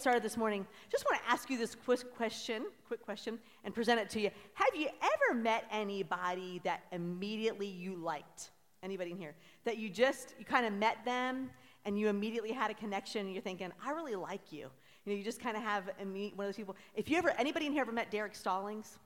started 0.00 0.22
this 0.22 0.36
morning, 0.36 0.66
just 0.90 1.04
want 1.04 1.22
to 1.22 1.30
ask 1.30 1.50
you 1.50 1.58
this 1.58 1.74
quick 1.74 2.14
question, 2.16 2.66
quick 2.86 3.02
question, 3.02 3.38
and 3.64 3.74
present 3.74 4.00
it 4.00 4.08
to 4.10 4.20
you. 4.20 4.30
Have 4.54 4.74
you 4.74 4.88
ever 5.02 5.38
met 5.38 5.64
anybody 5.70 6.60
that 6.64 6.82
immediately 6.92 7.66
you 7.66 7.96
liked? 7.96 8.50
Anybody 8.82 9.10
in 9.10 9.18
here? 9.18 9.34
That 9.64 9.76
you 9.76 9.90
just, 9.90 10.34
you 10.38 10.44
kind 10.44 10.64
of 10.64 10.72
met 10.72 11.04
them 11.04 11.50
and 11.84 11.98
you 11.98 12.08
immediately 12.08 12.52
had 12.52 12.70
a 12.70 12.74
connection 12.74 13.26
and 13.26 13.34
you're 13.34 13.42
thinking, 13.42 13.70
I 13.84 13.90
really 13.90 14.16
like 14.16 14.52
you. 14.52 14.70
You 15.04 15.12
know, 15.12 15.14
you 15.14 15.24
just 15.24 15.40
kind 15.40 15.56
of 15.56 15.62
have 15.62 15.90
a 16.00 16.04
meet 16.04 16.36
one 16.36 16.46
of 16.46 16.48
those 16.48 16.56
people. 16.56 16.76
If 16.94 17.10
you 17.10 17.16
ever, 17.18 17.30
anybody 17.38 17.66
in 17.66 17.72
here 17.72 17.82
ever 17.82 17.92
met 17.92 18.10
Derek 18.10 18.34
Stallings? 18.34 18.98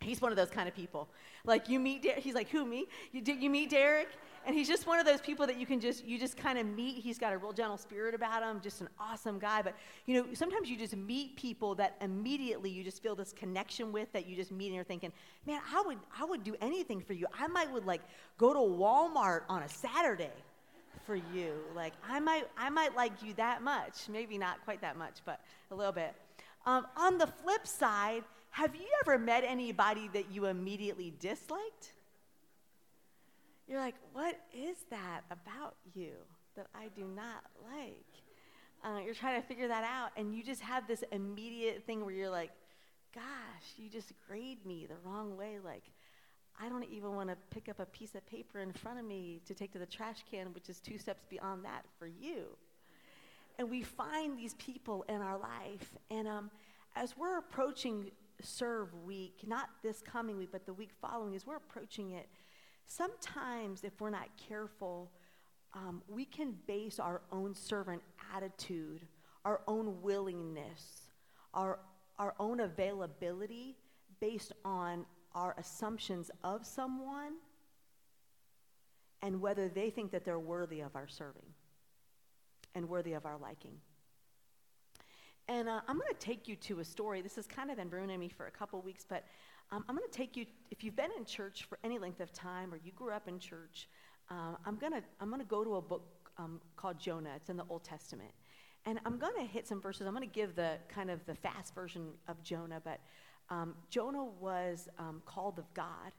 He's 0.00 0.20
one 0.20 0.32
of 0.32 0.36
those 0.36 0.50
kind 0.50 0.68
of 0.68 0.74
people. 0.74 1.08
Like 1.44 1.68
you 1.68 1.80
meet, 1.80 2.02
Derek, 2.02 2.20
he's 2.20 2.34
like, 2.34 2.48
who 2.48 2.64
me? 2.64 2.86
You, 3.12 3.22
you 3.24 3.50
meet 3.50 3.70
Derek? 3.70 4.08
And 4.48 4.56
he's 4.56 4.66
just 4.66 4.86
one 4.86 4.98
of 4.98 5.04
those 5.04 5.20
people 5.20 5.46
that 5.46 5.60
you 5.60 5.66
can 5.66 5.78
just, 5.78 6.06
you 6.06 6.18
just 6.18 6.34
kind 6.34 6.58
of 6.58 6.64
meet. 6.64 7.02
He's 7.02 7.18
got 7.18 7.34
a 7.34 7.36
real 7.36 7.52
gentle 7.52 7.76
spirit 7.76 8.14
about 8.14 8.42
him, 8.42 8.62
just 8.62 8.80
an 8.80 8.88
awesome 8.98 9.38
guy. 9.38 9.60
But, 9.60 9.74
you 10.06 10.14
know, 10.14 10.26
sometimes 10.32 10.70
you 10.70 10.78
just 10.78 10.96
meet 10.96 11.36
people 11.36 11.74
that 11.74 11.96
immediately 12.00 12.70
you 12.70 12.82
just 12.82 13.02
feel 13.02 13.14
this 13.14 13.34
connection 13.34 13.92
with 13.92 14.10
that 14.14 14.26
you 14.26 14.34
just 14.34 14.50
meet 14.50 14.68
and 14.68 14.74
you're 14.74 14.84
thinking, 14.84 15.12
man, 15.46 15.60
I 15.70 15.82
would, 15.82 15.98
I 16.18 16.24
would 16.24 16.44
do 16.44 16.56
anything 16.62 17.02
for 17.02 17.12
you. 17.12 17.26
I 17.38 17.46
might 17.48 17.70
would 17.70 17.84
like 17.84 18.00
go 18.38 18.54
to 18.54 18.58
Walmart 18.58 19.42
on 19.50 19.64
a 19.64 19.68
Saturday 19.68 20.32
for 21.04 21.16
you. 21.16 21.52
Like 21.76 21.92
I 22.08 22.18
might, 22.18 22.48
I 22.56 22.70
might 22.70 22.96
like 22.96 23.22
you 23.22 23.34
that 23.34 23.60
much. 23.62 24.08
Maybe 24.08 24.38
not 24.38 24.64
quite 24.64 24.80
that 24.80 24.96
much, 24.96 25.18
but 25.26 25.42
a 25.70 25.74
little 25.74 25.92
bit. 25.92 26.14
Um, 26.64 26.86
on 26.96 27.18
the 27.18 27.26
flip 27.26 27.66
side, 27.66 28.24
have 28.52 28.74
you 28.74 28.88
ever 29.02 29.18
met 29.18 29.44
anybody 29.46 30.08
that 30.14 30.32
you 30.32 30.46
immediately 30.46 31.12
disliked? 31.20 31.92
You're 33.68 33.80
like, 33.80 33.96
what 34.12 34.40
is 34.54 34.78
that 34.90 35.22
about 35.30 35.76
you 35.94 36.12
that 36.56 36.68
I 36.74 36.88
do 36.96 37.04
not 37.04 37.44
like? 37.70 38.06
Uh, 38.82 39.00
you're 39.04 39.14
trying 39.14 39.40
to 39.40 39.46
figure 39.46 39.68
that 39.68 39.84
out, 39.84 40.10
and 40.16 40.34
you 40.34 40.42
just 40.42 40.62
have 40.62 40.88
this 40.88 41.04
immediate 41.12 41.84
thing 41.84 42.04
where 42.04 42.14
you're 42.14 42.30
like, 42.30 42.50
gosh, 43.14 43.24
you 43.76 43.90
just 43.90 44.12
grade 44.26 44.64
me 44.64 44.86
the 44.86 44.96
wrong 45.04 45.36
way. 45.36 45.58
Like, 45.62 45.82
I 46.58 46.70
don't 46.70 46.84
even 46.84 47.14
want 47.14 47.28
to 47.28 47.36
pick 47.50 47.68
up 47.68 47.78
a 47.78 47.86
piece 47.86 48.14
of 48.14 48.26
paper 48.26 48.60
in 48.60 48.72
front 48.72 48.98
of 48.98 49.04
me 49.04 49.42
to 49.46 49.54
take 49.54 49.72
to 49.72 49.78
the 49.78 49.86
trash 49.86 50.24
can, 50.30 50.54
which 50.54 50.70
is 50.70 50.80
two 50.80 50.96
steps 50.96 51.24
beyond 51.28 51.64
that 51.64 51.84
for 51.98 52.06
you. 52.06 52.56
And 53.58 53.68
we 53.68 53.82
find 53.82 54.38
these 54.38 54.54
people 54.54 55.04
in 55.08 55.16
our 55.16 55.38
life. 55.38 55.96
And 56.10 56.26
um, 56.26 56.50
as 56.96 57.16
we're 57.18 57.38
approaching 57.38 58.12
Serve 58.40 58.94
Week, 59.04 59.40
not 59.46 59.68
this 59.82 60.00
coming 60.00 60.38
week, 60.38 60.50
but 60.52 60.64
the 60.64 60.72
week 60.72 60.90
following, 61.02 61.34
as 61.34 61.46
we're 61.46 61.56
approaching 61.56 62.12
it, 62.12 62.28
sometimes 62.88 63.84
if 63.84 64.00
we're 64.00 64.10
not 64.10 64.28
careful, 64.48 65.12
um, 65.74 66.02
we 66.08 66.24
can 66.24 66.56
base 66.66 66.98
our 66.98 67.20
own 67.30 67.54
servant 67.54 68.02
attitude, 68.34 69.06
our 69.44 69.60
own 69.68 70.02
willingness, 70.02 71.02
our, 71.54 71.78
our 72.18 72.34
own 72.40 72.60
availability 72.60 73.76
based 74.20 74.52
on 74.64 75.06
our 75.34 75.54
assumptions 75.58 76.30
of 76.42 76.66
someone 76.66 77.34
and 79.22 79.40
whether 79.40 79.68
they 79.68 79.90
think 79.90 80.10
that 80.10 80.24
they're 80.24 80.38
worthy 80.38 80.80
of 80.80 80.96
our 80.96 81.06
serving 81.06 81.54
and 82.74 82.88
worthy 82.88 83.12
of 83.12 83.26
our 83.26 83.36
liking. 83.36 83.74
And 85.48 85.68
uh, 85.68 85.80
I'm 85.88 85.96
going 85.96 86.12
to 86.12 86.18
take 86.18 86.46
you 86.46 86.56
to 86.56 86.80
a 86.80 86.84
story. 86.84 87.22
This 87.22 87.36
has 87.36 87.46
kind 87.46 87.70
of 87.70 87.76
been 87.76 87.88
ruining 87.88 88.20
me 88.20 88.28
for 88.28 88.46
a 88.46 88.50
couple 88.50 88.80
weeks, 88.82 89.04
but 89.08 89.24
um, 89.70 89.84
I'm 89.88 89.96
going 89.96 90.08
to 90.10 90.16
take 90.16 90.36
you, 90.36 90.46
if 90.70 90.82
you've 90.82 90.96
been 90.96 91.10
in 91.16 91.24
church 91.24 91.64
for 91.64 91.78
any 91.84 91.98
length 91.98 92.20
of 92.20 92.32
time 92.32 92.72
or 92.72 92.78
you 92.78 92.92
grew 92.92 93.12
up 93.12 93.28
in 93.28 93.38
church, 93.38 93.88
uh, 94.30 94.54
I'm 94.64 94.76
going 94.76 94.92
to 94.92 95.02
I'm 95.20 95.30
gonna 95.30 95.44
go 95.44 95.64
to 95.64 95.76
a 95.76 95.82
book 95.82 96.30
um, 96.38 96.60
called 96.76 96.98
Jonah. 96.98 97.30
It's 97.36 97.50
in 97.50 97.56
the 97.56 97.64
Old 97.68 97.84
Testament. 97.84 98.30
And 98.86 98.98
I'm 99.04 99.18
going 99.18 99.34
to 99.36 99.44
hit 99.44 99.66
some 99.66 99.80
verses. 99.80 100.06
I'm 100.06 100.14
going 100.14 100.28
to 100.28 100.34
give 100.34 100.54
the 100.54 100.78
kind 100.88 101.10
of 101.10 101.24
the 101.26 101.34
fast 101.34 101.74
version 101.74 102.12
of 102.28 102.42
Jonah, 102.42 102.80
but 102.82 103.00
um, 103.50 103.74
Jonah 103.90 104.24
was 104.24 104.88
um, 104.98 105.20
called 105.26 105.58
of 105.58 105.72
God. 105.74 106.12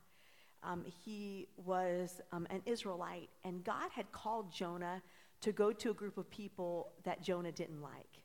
Um, 0.62 0.84
he 1.06 1.48
was 1.56 2.20
an 2.32 2.62
Israelite, 2.66 3.30
and 3.46 3.64
God 3.64 3.90
had 3.92 4.12
called 4.12 4.52
Jonah 4.52 5.02
to 5.42 5.54
go 5.54 5.72
to 5.72 5.92
a 5.92 5.94
group 5.94 6.18
of 6.18 6.30
people 6.30 6.92
that 7.06 7.24
Jonah 7.24 7.54
didn't 7.54 7.82
like. 7.82 8.24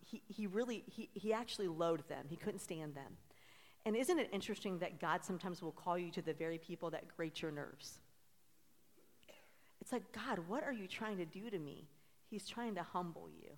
He, 0.00 0.22
he 0.26 0.46
really, 0.46 0.84
he, 0.86 1.10
he 1.12 1.34
actually 1.34 1.68
loathed 1.68 2.08
them. 2.08 2.24
He 2.30 2.36
couldn't 2.36 2.60
stand 2.60 2.94
them. 2.94 3.18
And 3.86 3.96
isn't 3.96 4.18
it 4.18 4.30
interesting 4.32 4.78
that 4.78 5.00
God 5.00 5.24
sometimes 5.24 5.62
will 5.62 5.72
call 5.72 5.98
you 5.98 6.10
to 6.12 6.22
the 6.22 6.32
very 6.32 6.58
people 6.58 6.90
that 6.90 7.04
grate 7.16 7.42
your 7.42 7.50
nerves? 7.50 8.00
It's 9.80 9.92
like, 9.92 10.10
God, 10.12 10.40
what 10.48 10.64
are 10.64 10.72
you 10.72 10.88
trying 10.88 11.18
to 11.18 11.26
do 11.26 11.50
to 11.50 11.58
me? 11.58 11.88
He's 12.30 12.48
trying 12.48 12.74
to 12.76 12.82
humble 12.82 13.28
you. 13.28 13.50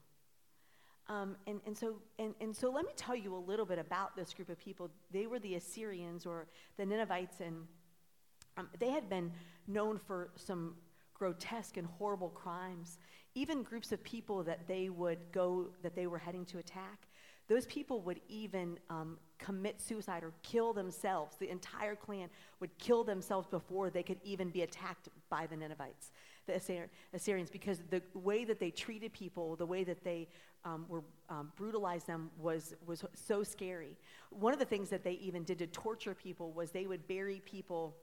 Um, 1.08 1.36
and, 1.46 1.60
and, 1.66 1.78
so, 1.78 1.96
and, 2.18 2.34
and 2.40 2.54
so 2.54 2.68
let 2.70 2.84
me 2.84 2.90
tell 2.96 3.14
you 3.14 3.36
a 3.36 3.38
little 3.38 3.64
bit 3.64 3.78
about 3.78 4.16
this 4.16 4.34
group 4.34 4.48
of 4.48 4.58
people. 4.58 4.90
They 5.12 5.28
were 5.28 5.38
the 5.38 5.54
Assyrians 5.54 6.26
or 6.26 6.48
the 6.76 6.84
Ninevites, 6.84 7.40
and 7.40 7.58
um, 8.56 8.68
they 8.80 8.90
had 8.90 9.08
been 9.08 9.30
known 9.68 9.98
for 9.98 10.30
some 10.34 10.74
grotesque 11.14 11.76
and 11.76 11.86
horrible 11.86 12.30
crimes. 12.30 12.98
Even 13.36 13.62
groups 13.62 13.92
of 13.92 14.02
people 14.02 14.42
that 14.42 14.66
they 14.66 14.88
would 14.88 15.18
go, 15.30 15.68
that 15.82 15.94
they 15.94 16.08
were 16.08 16.18
heading 16.18 16.44
to 16.46 16.58
attack, 16.58 17.06
those 17.48 17.66
people 17.66 18.00
would 18.00 18.20
even 18.28 18.76
um, 18.90 19.16
commit 19.38 19.80
suicide 19.80 20.22
or 20.22 20.32
kill 20.42 20.72
themselves. 20.72 21.36
The 21.36 21.50
entire 21.50 21.94
clan 21.94 22.28
would 22.60 22.76
kill 22.78 23.04
themselves 23.04 23.46
before 23.46 23.90
they 23.90 24.02
could 24.02 24.18
even 24.24 24.50
be 24.50 24.62
attacked 24.62 25.08
by 25.28 25.46
the 25.46 25.56
Ninevites, 25.56 26.12
the 26.46 26.54
Assyrians, 27.12 27.50
because 27.50 27.80
the 27.90 28.02
way 28.14 28.44
that 28.44 28.58
they 28.58 28.70
treated 28.70 29.12
people, 29.12 29.56
the 29.56 29.66
way 29.66 29.84
that 29.84 30.02
they 30.04 30.28
um, 30.64 30.84
were 30.88 31.02
um, 31.28 31.52
brutalized 31.56 32.06
them 32.06 32.30
was, 32.38 32.74
was 32.86 33.04
so 33.14 33.42
scary. 33.42 33.96
One 34.30 34.52
of 34.52 34.58
the 34.58 34.64
things 34.64 34.88
that 34.90 35.04
they 35.04 35.12
even 35.12 35.44
did 35.44 35.58
to 35.58 35.66
torture 35.66 36.14
people 36.14 36.52
was 36.52 36.70
they 36.70 36.86
would 36.86 37.06
bury 37.06 37.40
people. 37.44 37.94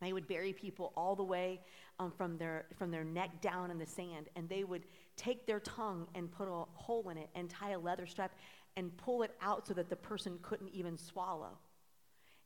They 0.00 0.12
would 0.12 0.26
bury 0.26 0.52
people 0.52 0.92
all 0.96 1.14
the 1.14 1.24
way 1.24 1.60
um, 1.98 2.10
from, 2.10 2.36
their, 2.36 2.66
from 2.78 2.90
their 2.90 3.04
neck 3.04 3.40
down 3.40 3.70
in 3.70 3.78
the 3.78 3.86
sand, 3.86 4.28
and 4.34 4.48
they 4.48 4.64
would 4.64 4.84
take 5.16 5.46
their 5.46 5.60
tongue 5.60 6.06
and 6.14 6.30
put 6.30 6.48
a 6.48 6.64
hole 6.74 7.08
in 7.10 7.18
it 7.18 7.28
and 7.34 7.48
tie 7.48 7.70
a 7.70 7.78
leather 7.78 8.06
strap 8.06 8.32
and 8.76 8.96
pull 8.96 9.22
it 9.22 9.32
out 9.40 9.66
so 9.66 9.74
that 9.74 9.88
the 9.88 9.96
person 9.96 10.38
couldn't 10.42 10.70
even 10.70 10.98
swallow 10.98 11.58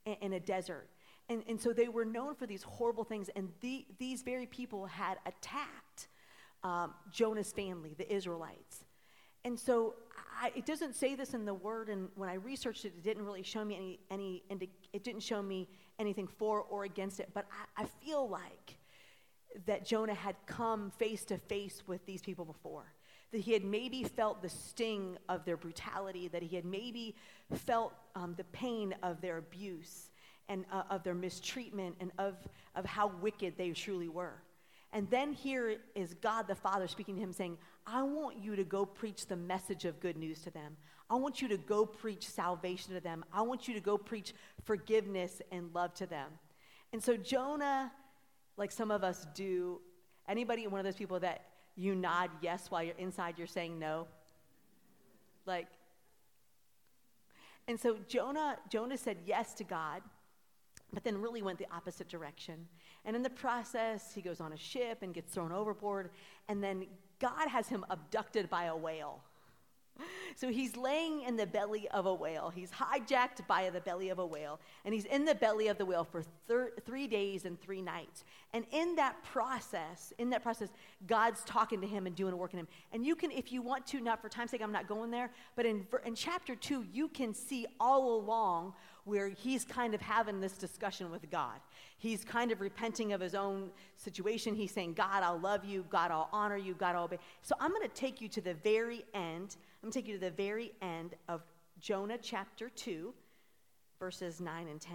in, 0.04 0.16
in 0.20 0.32
a 0.34 0.40
desert. 0.40 0.88
And, 1.28 1.42
and 1.48 1.60
so 1.60 1.72
they 1.72 1.88
were 1.88 2.04
known 2.04 2.34
for 2.34 2.46
these 2.46 2.62
horrible 2.62 3.04
things, 3.04 3.28
and 3.36 3.50
the, 3.60 3.84
these 3.98 4.22
very 4.22 4.46
people 4.46 4.86
had 4.86 5.18
attacked 5.26 6.08
um, 6.64 6.94
Jonah's 7.12 7.52
family, 7.52 7.94
the 7.96 8.10
Israelites. 8.12 8.84
And 9.44 9.58
so 9.58 9.94
I, 10.40 10.52
it 10.56 10.66
doesn't 10.66 10.94
say 10.94 11.14
this 11.14 11.34
in 11.34 11.44
the 11.44 11.54
word, 11.54 11.88
and 11.88 12.08
when 12.16 12.28
I 12.28 12.34
researched 12.34 12.84
it, 12.84 12.92
it 12.96 13.02
didn't 13.02 13.24
really 13.24 13.42
show 13.42 13.64
me 13.64 13.76
any, 14.10 14.42
any 14.50 14.70
it 14.92 15.04
didn't 15.04 15.22
show 15.22 15.42
me 15.42 15.68
anything 15.98 16.26
for 16.26 16.62
or 16.62 16.84
against 16.84 17.20
it. 17.20 17.30
But 17.34 17.46
I, 17.76 17.82
I 17.82 17.86
feel 18.04 18.28
like 18.28 18.78
that 19.66 19.86
Jonah 19.86 20.14
had 20.14 20.36
come 20.46 20.90
face 20.98 21.24
to 21.26 21.38
face 21.38 21.82
with 21.86 22.04
these 22.06 22.22
people 22.22 22.44
before. 22.44 22.92
That 23.32 23.42
he 23.42 23.52
had 23.52 23.64
maybe 23.64 24.04
felt 24.04 24.40
the 24.40 24.48
sting 24.48 25.18
of 25.28 25.44
their 25.44 25.56
brutality, 25.56 26.28
that 26.28 26.42
he 26.42 26.56
had 26.56 26.64
maybe 26.64 27.14
felt 27.52 27.92
um, 28.14 28.34
the 28.36 28.44
pain 28.44 28.94
of 29.02 29.20
their 29.20 29.36
abuse 29.36 30.10
and 30.48 30.64
uh, 30.72 30.82
of 30.90 31.02
their 31.02 31.14
mistreatment 31.14 31.96
and 32.00 32.10
of, 32.18 32.36
of 32.74 32.86
how 32.86 33.12
wicked 33.20 33.58
they 33.58 33.70
truly 33.72 34.08
were. 34.08 34.42
And 34.92 35.08
then 35.10 35.34
here 35.34 35.76
is 35.94 36.14
God 36.14 36.48
the 36.48 36.54
Father 36.54 36.88
speaking 36.88 37.16
to 37.16 37.22
him, 37.22 37.32
saying, 37.32 37.58
I 37.86 38.02
want 38.02 38.38
you 38.38 38.56
to 38.56 38.64
go 38.64 38.86
preach 38.86 39.26
the 39.26 39.36
message 39.36 39.84
of 39.84 40.00
good 40.00 40.16
news 40.16 40.40
to 40.42 40.50
them. 40.50 40.76
I 41.10 41.16
want 41.16 41.42
you 41.42 41.48
to 41.48 41.58
go 41.58 41.84
preach 41.84 42.26
salvation 42.26 42.94
to 42.94 43.00
them. 43.00 43.24
I 43.32 43.42
want 43.42 43.68
you 43.68 43.74
to 43.74 43.80
go 43.80 43.98
preach 43.98 44.32
forgiveness 44.64 45.42
and 45.52 45.74
love 45.74 45.94
to 45.94 46.06
them. 46.06 46.30
And 46.92 47.02
so 47.02 47.16
Jonah, 47.16 47.92
like 48.56 48.72
some 48.72 48.90
of 48.90 49.04
us 49.04 49.26
do, 49.34 49.80
anybody 50.26 50.66
one 50.66 50.80
of 50.80 50.84
those 50.84 50.96
people 50.96 51.20
that 51.20 51.44
you 51.78 51.94
nod 51.94 52.30
yes 52.42 52.70
while 52.70 52.82
you're 52.82 52.96
inside 52.98 53.34
you're 53.38 53.46
saying 53.46 53.78
no? 53.78 54.06
Like 55.46 55.68
and 57.66 57.78
so 57.78 57.96
Jonah 58.08 58.58
Jonah 58.68 58.98
said 58.98 59.18
yes 59.24 59.54
to 59.54 59.64
God 59.64 60.02
but 60.92 61.04
then 61.04 61.20
really 61.20 61.42
went 61.42 61.58
the 61.58 61.66
opposite 61.74 62.08
direction. 62.08 62.66
And 63.04 63.14
in 63.14 63.22
the 63.22 63.30
process, 63.30 64.14
he 64.14 64.22
goes 64.22 64.40
on 64.40 64.52
a 64.52 64.56
ship 64.56 64.98
and 65.02 65.12
gets 65.12 65.34
thrown 65.34 65.52
overboard, 65.52 66.10
and 66.48 66.62
then 66.62 66.86
God 67.20 67.48
has 67.48 67.68
him 67.68 67.84
abducted 67.90 68.48
by 68.48 68.64
a 68.64 68.76
whale. 68.76 69.22
So 70.36 70.48
he's 70.48 70.76
laying 70.76 71.22
in 71.22 71.36
the 71.36 71.46
belly 71.46 71.88
of 71.88 72.06
a 72.06 72.14
whale. 72.14 72.50
He's 72.50 72.70
hijacked 72.70 73.46
by 73.46 73.70
the 73.70 73.80
belly 73.80 74.08
of 74.10 74.18
a 74.18 74.26
whale, 74.26 74.60
and 74.84 74.94
he's 74.94 75.04
in 75.06 75.24
the 75.24 75.34
belly 75.34 75.68
of 75.68 75.78
the 75.78 75.84
whale 75.84 76.04
for 76.04 76.22
thir- 76.46 76.72
three 76.84 77.06
days 77.06 77.44
and 77.44 77.60
three 77.60 77.82
nights. 77.82 78.24
And 78.52 78.64
in 78.70 78.94
that 78.96 79.22
process, 79.24 80.12
in 80.18 80.30
that 80.30 80.42
process, 80.42 80.68
God's 81.06 81.42
talking 81.44 81.80
to 81.80 81.86
him 81.86 82.06
and 82.06 82.14
doing 82.14 82.32
a 82.32 82.36
work 82.36 82.52
in 82.52 82.60
him. 82.60 82.68
And 82.92 83.04
you 83.04 83.16
can, 83.16 83.30
if 83.30 83.52
you 83.52 83.62
want 83.62 83.86
to, 83.88 84.00
not 84.00 84.22
for 84.22 84.28
time's 84.28 84.50
sake, 84.50 84.62
I'm 84.62 84.72
not 84.72 84.86
going 84.86 85.10
there, 85.10 85.30
but 85.56 85.66
in, 85.66 85.86
in 86.04 86.14
chapter 86.14 86.54
two, 86.54 86.84
you 86.92 87.08
can 87.08 87.34
see 87.34 87.66
all 87.80 88.16
along 88.16 88.74
where 89.04 89.30
he's 89.30 89.64
kind 89.64 89.94
of 89.94 90.02
having 90.02 90.38
this 90.38 90.52
discussion 90.52 91.10
with 91.10 91.30
God. 91.30 91.58
He's 91.96 92.24
kind 92.24 92.52
of 92.52 92.60
repenting 92.60 93.12
of 93.14 93.20
his 93.20 93.34
own 93.34 93.70
situation. 93.96 94.54
He's 94.54 94.70
saying, 94.70 94.94
God, 94.94 95.22
I'll 95.22 95.40
love 95.40 95.64
you. 95.64 95.84
God, 95.88 96.10
I'll 96.10 96.28
honor 96.30 96.58
you. 96.58 96.74
God, 96.74 96.94
I'll 96.94 97.04
obey. 97.04 97.18
So 97.42 97.54
I'm 97.58 97.70
going 97.70 97.88
to 97.88 97.94
take 97.94 98.20
you 98.20 98.28
to 98.28 98.40
the 98.40 98.54
very 98.54 99.04
end. 99.14 99.56
Going 99.88 99.92
to 99.94 100.00
take 100.00 100.08
you 100.08 100.18
to 100.18 100.26
the 100.26 100.30
very 100.30 100.72
end 100.82 101.14
of 101.30 101.40
Jonah 101.80 102.18
chapter 102.20 102.68
2, 102.68 103.14
verses 103.98 104.38
9 104.38 104.68
and 104.68 104.78
10. 104.78 104.94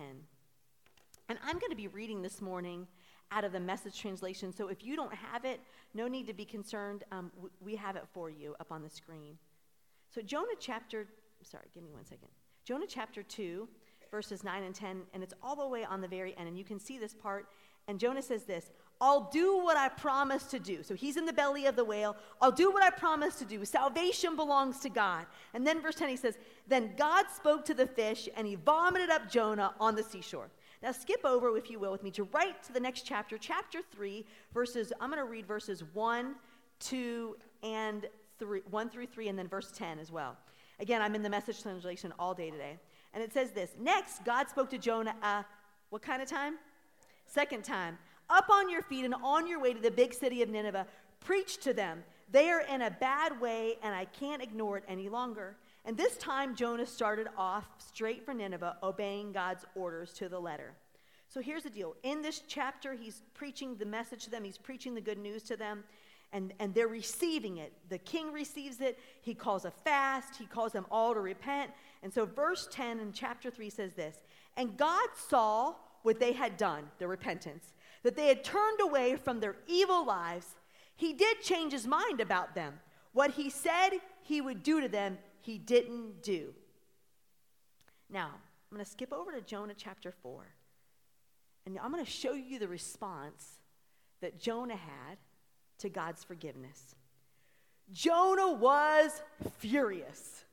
And 1.29 1.39
I'm 1.43 1.57
going 1.57 1.71
to 1.71 1.75
be 1.75 1.87
reading 1.87 2.21
this 2.21 2.41
morning 2.41 2.85
out 3.31 3.43
of 3.43 3.53
the 3.53 3.59
message 3.59 3.99
translation. 3.99 4.53
So 4.53 4.67
if 4.67 4.85
you 4.85 4.95
don't 4.95 5.15
have 5.15 5.45
it, 5.45 5.61
no 5.95 6.07
need 6.07 6.27
to 6.27 6.33
be 6.35 6.45
concerned. 6.45 7.05
Um, 7.11 7.31
we 7.59 7.75
have 7.75 7.95
it 7.95 8.03
for 8.13 8.29
you 8.29 8.55
up 8.59 8.71
on 8.71 8.83
the 8.83 8.89
screen. 8.89 9.39
So, 10.13 10.21
Jonah 10.21 10.53
chapter, 10.59 11.07
sorry, 11.41 11.65
give 11.73 11.81
me 11.81 11.89
one 11.91 12.05
second. 12.05 12.29
Jonah 12.63 12.85
chapter 12.87 13.23
2, 13.23 13.67
verses 14.11 14.43
9 14.43 14.61
and 14.61 14.75
10, 14.75 15.01
and 15.15 15.23
it's 15.23 15.33
all 15.41 15.55
the 15.55 15.67
way 15.67 15.83
on 15.83 16.01
the 16.01 16.07
very 16.07 16.37
end. 16.37 16.47
And 16.47 16.55
you 16.55 16.63
can 16.63 16.79
see 16.79 16.99
this 16.99 17.15
part. 17.15 17.47
And 17.87 17.99
Jonah 17.99 18.21
says 18.21 18.43
this 18.43 18.69
I'll 19.01 19.29
do 19.31 19.57
what 19.57 19.75
I 19.75 19.89
promised 19.89 20.51
to 20.51 20.59
do. 20.59 20.81
So 20.83 20.95
he's 20.95 21.17
in 21.17 21.25
the 21.25 21.33
belly 21.33 21.65
of 21.65 21.75
the 21.75 21.83
whale. 21.83 22.15
I'll 22.41 22.51
do 22.51 22.71
what 22.71 22.83
I 22.83 22.89
promised 22.89 23.39
to 23.39 23.45
do. 23.45 23.63
Salvation 23.65 24.35
belongs 24.35 24.79
to 24.79 24.89
God. 24.89 25.25
And 25.53 25.67
then 25.67 25.81
verse 25.81 25.95
10, 25.95 26.09
he 26.09 26.15
says, 26.15 26.37
Then 26.67 26.91
God 26.97 27.25
spoke 27.35 27.65
to 27.65 27.73
the 27.73 27.87
fish, 27.87 28.29
and 28.37 28.47
he 28.47 28.55
vomited 28.55 29.09
up 29.09 29.29
Jonah 29.29 29.73
on 29.79 29.95
the 29.95 30.03
seashore. 30.03 30.49
Now, 30.81 30.91
skip 30.91 31.25
over, 31.25 31.57
if 31.57 31.69
you 31.69 31.79
will, 31.79 31.91
with 31.91 32.03
me 32.03 32.11
to 32.11 32.23
right 32.33 32.61
to 32.63 32.73
the 32.73 32.79
next 32.79 33.01
chapter, 33.01 33.37
chapter 33.37 33.79
3, 33.91 34.25
verses, 34.53 34.91
I'm 34.99 35.09
going 35.09 35.23
to 35.23 35.29
read 35.29 35.45
verses 35.45 35.83
1, 35.93 36.35
2, 36.79 37.37
and 37.63 38.05
3, 38.39 38.61
1 38.69 38.89
through 38.89 39.07
3, 39.07 39.29
and 39.29 39.39
then 39.39 39.47
verse 39.47 39.71
10 39.71 39.99
as 39.99 40.11
well. 40.11 40.37
Again, 40.79 41.01
I'm 41.01 41.15
in 41.15 41.23
the 41.23 41.29
message 41.29 41.61
translation 41.61 42.13
all 42.19 42.33
day 42.33 42.51
today. 42.51 42.77
And 43.13 43.23
it 43.23 43.33
says 43.33 43.51
this 43.51 43.71
Next, 43.79 44.25
God 44.25 44.49
spoke 44.49 44.69
to 44.71 44.77
Jonah, 44.77 45.15
uh, 45.21 45.43
what 45.89 46.01
kind 46.01 46.21
of 46.21 46.27
time? 46.27 46.55
Second 47.25 47.63
time. 47.63 47.97
Up 48.33 48.49
on 48.49 48.67
your 48.67 48.81
feet 48.81 49.05
and 49.05 49.13
on 49.21 49.45
your 49.45 49.59
way 49.59 49.75
to 49.75 49.79
the 49.79 49.91
big 49.91 50.11
city 50.11 50.41
of 50.41 50.49
Nineveh, 50.49 50.87
preach 51.19 51.57
to 51.59 51.71
them. 51.71 52.03
They 52.31 52.49
are 52.49 52.61
in 52.61 52.81
a 52.81 52.89
bad 52.89 53.39
way, 53.39 53.77
and 53.83 53.93
I 53.93 54.05
can't 54.05 54.41
ignore 54.41 54.77
it 54.77 54.83
any 54.87 55.07
longer. 55.07 55.55
And 55.85 55.95
this 55.95 56.17
time, 56.17 56.55
Jonah 56.55 56.87
started 56.87 57.27
off 57.37 57.67
straight 57.77 58.25
for 58.25 58.33
Nineveh, 58.33 58.77
obeying 58.81 59.33
God's 59.33 59.65
orders 59.75 60.13
to 60.13 60.29
the 60.29 60.39
letter. 60.39 60.73
So 61.27 61.41
here's 61.41 61.61
the 61.61 61.69
deal. 61.69 61.95
In 62.01 62.23
this 62.23 62.41
chapter, 62.47 62.95
he's 62.95 63.21
preaching 63.35 63.75
the 63.75 63.85
message 63.85 64.23
to 64.23 64.31
them, 64.31 64.43
he's 64.43 64.57
preaching 64.57 64.95
the 64.95 65.01
good 65.01 65.19
news 65.19 65.43
to 65.43 65.55
them, 65.55 65.83
and, 66.31 66.53
and 66.59 66.73
they're 66.73 66.87
receiving 66.87 67.57
it. 67.57 67.71
The 67.89 67.99
king 67.99 68.33
receives 68.33 68.81
it. 68.81 68.97
He 69.21 69.35
calls 69.35 69.65
a 69.65 69.71
fast, 69.71 70.37
he 70.37 70.47
calls 70.47 70.71
them 70.71 70.87
all 70.89 71.13
to 71.13 71.19
repent. 71.19 71.69
And 72.01 72.11
so, 72.11 72.25
verse 72.25 72.67
10 72.71 72.99
in 72.99 73.13
chapter 73.13 73.51
3 73.51 73.69
says 73.69 73.93
this 73.93 74.17
And 74.57 74.75
God 74.75 75.09
saw 75.29 75.75
what 76.01 76.19
they 76.19 76.33
had 76.33 76.57
done, 76.57 76.89
the 76.97 77.07
repentance, 77.07 77.73
that 78.03 78.15
they 78.15 78.27
had 78.27 78.43
turned 78.43 78.79
away 78.81 79.15
from 79.15 79.39
their 79.39 79.55
evil 79.67 80.05
lives. 80.05 80.55
He 80.95 81.13
did 81.13 81.41
change 81.41 81.73
his 81.73 81.87
mind 81.87 82.21
about 82.21 82.53
them. 82.53 82.79
What 83.13 83.31
he 83.31 83.49
said 83.49 83.91
he 84.21 84.41
would 84.41 84.63
do 84.63 84.81
to 84.81 84.87
them, 84.87 85.17
he 85.41 85.57
didn't 85.57 86.21
do. 86.21 86.53
Now, 88.09 88.31
I'm 88.71 88.77
going 88.77 88.85
to 88.85 88.91
skip 88.91 89.11
over 89.13 89.31
to 89.31 89.41
Jonah 89.41 89.73
chapter 89.75 90.11
4. 90.11 90.45
And 91.65 91.79
I'm 91.81 91.91
going 91.91 92.03
to 92.03 92.09
show 92.09 92.33
you 92.33 92.59
the 92.59 92.67
response 92.67 93.59
that 94.21 94.39
Jonah 94.39 94.75
had 94.75 95.17
to 95.79 95.89
God's 95.89 96.23
forgiveness. 96.23 96.95
Jonah 97.91 98.51
was 98.51 99.21
furious. 99.59 100.45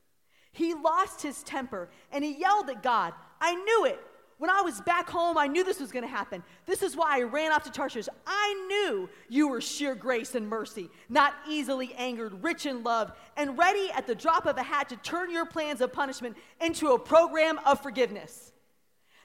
He 0.51 0.73
lost 0.73 1.21
his 1.21 1.43
temper 1.43 1.89
and 2.11 2.23
he 2.23 2.37
yelled 2.37 2.69
at 2.69 2.83
God, 2.83 3.13
I 3.39 3.55
knew 3.55 3.85
it. 3.85 3.99
When 4.41 4.49
I 4.49 4.61
was 4.61 4.81
back 4.81 5.07
home, 5.07 5.37
I 5.37 5.45
knew 5.45 5.63
this 5.63 5.79
was 5.79 5.91
going 5.91 6.01
to 6.01 6.09
happen. 6.09 6.41
This 6.65 6.81
is 6.81 6.95
why 6.95 7.19
I 7.19 7.21
ran 7.21 7.51
off 7.51 7.61
to 7.65 7.71
Tarshish. 7.71 8.07
I 8.25 8.65
knew 8.67 9.07
you 9.29 9.47
were 9.47 9.61
sheer 9.61 9.93
grace 9.93 10.33
and 10.33 10.49
mercy, 10.49 10.89
not 11.09 11.35
easily 11.47 11.93
angered, 11.93 12.43
rich 12.43 12.65
in 12.65 12.81
love, 12.81 13.11
and 13.37 13.55
ready 13.55 13.91
at 13.91 14.07
the 14.07 14.15
drop 14.15 14.47
of 14.47 14.57
a 14.57 14.63
hat 14.63 14.89
to 14.89 14.95
turn 14.95 15.29
your 15.29 15.45
plans 15.45 15.79
of 15.79 15.93
punishment 15.93 16.35
into 16.59 16.87
a 16.93 16.97
program 16.97 17.59
of 17.67 17.83
forgiveness. 17.83 18.51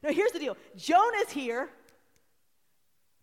Now, 0.02 0.12
here's 0.12 0.32
the 0.32 0.38
deal 0.38 0.58
Jonah's 0.76 1.30
here 1.30 1.70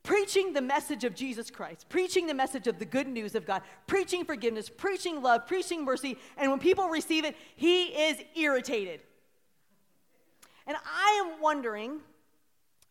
preaching 0.02 0.54
the 0.54 0.64
message 0.64 1.04
of 1.04 1.14
Jesus 1.14 1.52
Christ, 1.52 1.90
preaching 1.90 2.26
the 2.26 2.34
message 2.34 2.66
of 2.66 2.80
the 2.80 2.86
good 2.86 3.08
news 3.08 3.36
of 3.36 3.46
God, 3.46 3.62
preaching 3.86 4.26
forgiveness, 4.26 4.68
preaching 4.68 5.22
love, 5.22 5.46
preaching 5.46 5.86
mercy, 5.86 6.18
and 6.38 6.50
when 6.50 6.60
people 6.60 6.90
receive 6.90 7.24
it, 7.24 7.36
he 7.56 7.84
is 7.90 8.18
irritated. 8.36 9.02
And 10.68 10.78
I 10.86 11.24
am 11.26 11.42
wondering 11.42 12.00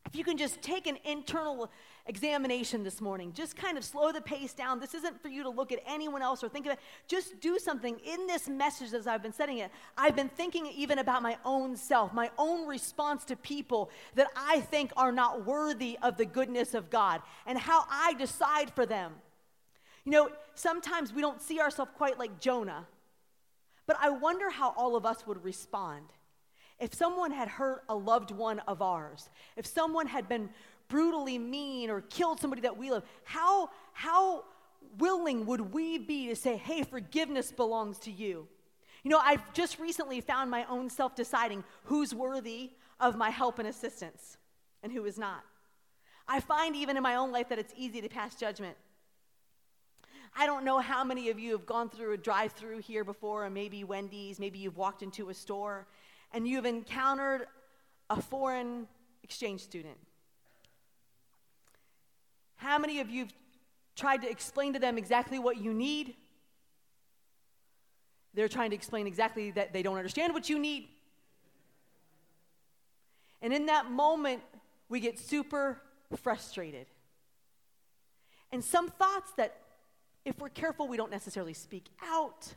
if 0.06 0.16
you 0.16 0.24
can 0.24 0.36
just 0.36 0.60
take 0.60 0.86
an 0.86 0.98
internal 1.04 1.70
examination 2.06 2.82
this 2.82 3.00
morning. 3.00 3.32
Just 3.32 3.56
kind 3.56 3.78
of 3.78 3.84
slow 3.84 4.12
the 4.12 4.20
pace 4.20 4.52
down. 4.52 4.80
This 4.80 4.94
isn't 4.94 5.22
for 5.22 5.28
you 5.28 5.42
to 5.44 5.48
look 5.48 5.72
at 5.72 5.78
anyone 5.86 6.20
else 6.20 6.42
or 6.42 6.48
think 6.48 6.66
of 6.66 6.72
it. 6.72 6.78
Just 7.06 7.40
do 7.40 7.58
something 7.58 7.98
in 8.04 8.26
this 8.26 8.48
message 8.48 8.92
as 8.92 9.06
I've 9.06 9.22
been 9.22 9.32
setting 9.32 9.58
it. 9.58 9.70
I've 9.96 10.16
been 10.16 10.28
thinking 10.28 10.66
even 10.66 10.98
about 10.98 11.22
my 11.22 11.38
own 11.44 11.76
self, 11.76 12.12
my 12.12 12.30
own 12.36 12.66
response 12.66 13.24
to 13.26 13.36
people 13.36 13.90
that 14.14 14.28
I 14.36 14.60
think 14.60 14.92
are 14.96 15.12
not 15.12 15.46
worthy 15.46 15.98
of 16.02 16.16
the 16.16 16.26
goodness 16.26 16.74
of 16.74 16.90
God, 16.90 17.22
and 17.46 17.56
how 17.56 17.84
I 17.88 18.14
decide 18.14 18.70
for 18.70 18.84
them. 18.84 19.12
You 20.04 20.12
know, 20.12 20.30
sometimes 20.54 21.12
we 21.12 21.22
don't 21.22 21.40
see 21.40 21.60
ourselves 21.60 21.92
quite 21.96 22.18
like 22.18 22.40
Jonah, 22.40 22.86
but 23.86 23.96
I 24.00 24.10
wonder 24.10 24.50
how 24.50 24.74
all 24.76 24.96
of 24.96 25.06
us 25.06 25.26
would 25.26 25.44
respond 25.44 26.06
if 26.82 26.92
someone 26.92 27.30
had 27.30 27.46
hurt 27.46 27.84
a 27.88 27.94
loved 27.94 28.32
one 28.32 28.58
of 28.66 28.82
ours, 28.82 29.30
if 29.56 29.64
someone 29.64 30.08
had 30.08 30.28
been 30.28 30.50
brutally 30.88 31.38
mean 31.38 31.88
or 31.90 32.00
killed 32.00 32.40
somebody 32.40 32.62
that 32.62 32.76
we 32.76 32.90
love, 32.90 33.04
how, 33.22 33.70
how 33.92 34.42
willing 34.98 35.46
would 35.46 35.72
we 35.72 35.96
be 35.96 36.26
to 36.26 36.34
say, 36.34 36.56
hey, 36.56 36.82
forgiveness 36.82 37.52
belongs 37.52 38.00
to 38.00 38.10
you? 38.10 38.48
You 39.04 39.12
know, 39.12 39.20
I've 39.22 39.52
just 39.52 39.78
recently 39.78 40.20
found 40.20 40.50
my 40.50 40.64
own 40.64 40.90
self 40.90 41.14
deciding 41.14 41.62
who's 41.84 42.12
worthy 42.12 42.72
of 42.98 43.16
my 43.16 43.30
help 43.30 43.60
and 43.60 43.68
assistance 43.68 44.36
and 44.82 44.90
who 44.90 45.04
is 45.04 45.16
not. 45.16 45.44
I 46.26 46.40
find 46.40 46.74
even 46.74 46.96
in 46.96 47.02
my 47.04 47.14
own 47.14 47.30
life 47.30 47.48
that 47.50 47.60
it's 47.60 47.72
easy 47.76 48.00
to 48.00 48.08
pass 48.08 48.34
judgment. 48.34 48.76
I 50.34 50.46
don't 50.46 50.64
know 50.64 50.80
how 50.80 51.04
many 51.04 51.30
of 51.30 51.38
you 51.38 51.52
have 51.52 51.66
gone 51.66 51.90
through 51.90 52.14
a 52.14 52.16
drive 52.16 52.52
through 52.52 52.78
here 52.78 53.04
before, 53.04 53.44
or 53.44 53.50
maybe 53.50 53.84
Wendy's, 53.84 54.40
maybe 54.40 54.58
you've 54.58 54.78
walked 54.78 55.02
into 55.02 55.28
a 55.28 55.34
store, 55.34 55.86
and 56.32 56.46
you've 56.46 56.66
encountered 56.66 57.46
a 58.10 58.20
foreign 58.20 58.86
exchange 59.22 59.60
student? 59.60 59.98
How 62.56 62.78
many 62.78 63.00
of 63.00 63.10
you 63.10 63.24
have 63.24 63.34
tried 63.96 64.22
to 64.22 64.30
explain 64.30 64.72
to 64.74 64.78
them 64.78 64.96
exactly 64.98 65.38
what 65.38 65.56
you 65.58 65.74
need? 65.74 66.14
They're 68.34 68.48
trying 68.48 68.70
to 68.70 68.76
explain 68.76 69.06
exactly 69.06 69.50
that 69.52 69.72
they 69.72 69.82
don't 69.82 69.96
understand 69.96 70.32
what 70.32 70.48
you 70.48 70.58
need. 70.58 70.88
And 73.42 73.52
in 73.52 73.66
that 73.66 73.90
moment, 73.90 74.42
we 74.88 75.00
get 75.00 75.18
super 75.18 75.80
frustrated. 76.16 76.86
And 78.52 78.62
some 78.62 78.88
thoughts 78.88 79.32
that, 79.36 79.56
if 80.24 80.38
we're 80.38 80.50
careful, 80.50 80.86
we 80.86 80.96
don't 80.96 81.10
necessarily 81.10 81.54
speak 81.54 81.86
out, 82.06 82.54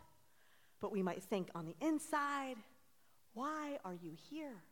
but 0.81 0.91
we 0.91 1.01
might 1.01 1.23
think 1.23 1.49
on 1.55 1.65
the 1.65 1.75
inside. 1.85 2.57
Why 3.35 3.77
are 3.85 3.93
you 3.93 4.13
here? 4.29 4.63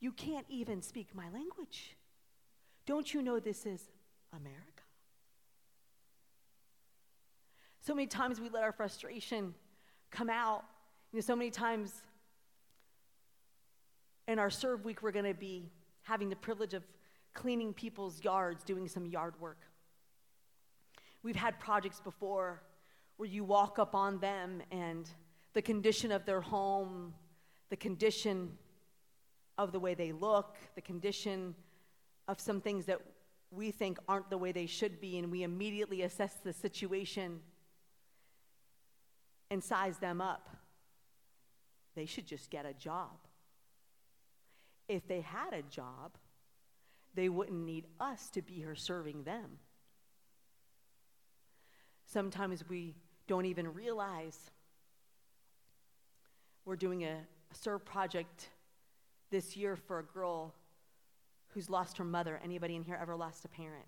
You 0.00 0.12
can't 0.12 0.44
even 0.50 0.82
speak 0.82 1.14
my 1.14 1.30
language. 1.30 1.96
Don't 2.84 3.14
you 3.14 3.22
know 3.22 3.40
this 3.40 3.64
is 3.64 3.82
America? 4.32 4.82
So 7.80 7.94
many 7.94 8.08
times 8.08 8.40
we 8.40 8.48
let 8.48 8.64
our 8.64 8.72
frustration 8.72 9.54
come 10.10 10.28
out. 10.28 10.64
You 11.12 11.18
know, 11.18 11.20
so 11.22 11.36
many 11.36 11.50
times 11.50 11.92
in 14.26 14.40
our 14.40 14.50
serve 14.50 14.84
week, 14.84 15.02
we're 15.02 15.12
going 15.12 15.24
to 15.24 15.32
be 15.32 15.70
having 16.02 16.28
the 16.28 16.36
privilege 16.36 16.74
of 16.74 16.82
cleaning 17.32 17.72
people's 17.72 18.22
yards, 18.24 18.64
doing 18.64 18.88
some 18.88 19.06
yard 19.06 19.34
work. 19.40 19.60
We've 21.22 21.36
had 21.36 21.60
projects 21.60 22.00
before 22.00 22.60
where 23.18 23.28
you 23.28 23.44
walk 23.44 23.78
up 23.78 23.94
on 23.94 24.18
them 24.18 24.62
and 24.72 25.08
the 25.54 25.62
condition 25.62 26.10
of 26.10 26.26
their 26.26 26.40
home, 26.40 27.14
the 27.70 27.76
condition 27.76 28.52
of 29.58 29.72
the 29.72 29.80
way 29.80 29.94
they 29.94 30.12
look, 30.12 30.56
the 30.74 30.80
condition 30.80 31.54
of 32.28 32.40
some 32.40 32.60
things 32.60 32.86
that 32.86 33.00
we 33.50 33.70
think 33.70 33.98
aren't 34.08 34.28
the 34.30 34.38
way 34.38 34.52
they 34.52 34.66
should 34.66 35.00
be, 35.00 35.18
and 35.18 35.30
we 35.30 35.42
immediately 35.42 36.02
assess 36.02 36.34
the 36.44 36.52
situation 36.52 37.40
and 39.50 39.62
size 39.62 39.98
them 39.98 40.20
up. 40.20 40.50
They 41.94 42.06
should 42.06 42.26
just 42.26 42.50
get 42.50 42.66
a 42.66 42.74
job. 42.74 43.16
If 44.88 45.06
they 45.08 45.20
had 45.20 45.52
a 45.52 45.62
job, 45.62 46.16
they 47.14 47.28
wouldn't 47.28 47.64
need 47.64 47.86
us 47.98 48.28
to 48.30 48.42
be 48.42 48.54
here 48.54 48.74
serving 48.74 49.22
them. 49.22 49.58
Sometimes 52.04 52.68
we 52.68 52.94
don't 53.26 53.46
even 53.46 53.72
realize 53.72 54.38
we're 56.64 56.76
doing 56.76 57.04
a 57.04 57.16
serve 57.56 57.84
project 57.84 58.50
this 59.30 59.56
year 59.56 59.76
for 59.76 59.98
a 59.98 60.04
girl 60.04 60.54
who's 61.48 61.70
lost 61.70 61.98
her 61.98 62.04
mother. 62.04 62.40
Anybody 62.44 62.76
in 62.76 62.82
here 62.82 62.98
ever 63.00 63.16
lost 63.16 63.44
a 63.44 63.48
parent? 63.48 63.86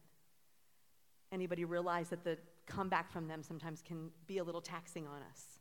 Anybody 1.30 1.64
realize 1.64 2.08
that 2.08 2.24
the 2.24 2.38
comeback 2.66 3.10
from 3.10 3.28
them 3.28 3.42
sometimes 3.42 3.82
can 3.82 4.10
be 4.26 4.38
a 4.38 4.44
little 4.44 4.60
taxing 4.60 5.06
on 5.06 5.20
us? 5.30 5.60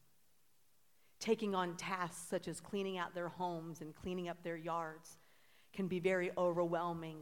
Taking 1.19 1.55
on 1.55 1.75
tasks 1.75 2.27
such 2.29 2.47
as 2.47 2.61
cleaning 2.61 2.97
out 2.97 3.13
their 3.13 3.27
homes 3.27 3.81
and 3.81 3.93
cleaning 3.95 4.29
up 4.29 4.43
their 4.43 4.57
yards 4.57 5.17
can 5.73 5.87
be 5.87 5.99
very 5.99 6.31
overwhelming. 6.37 7.17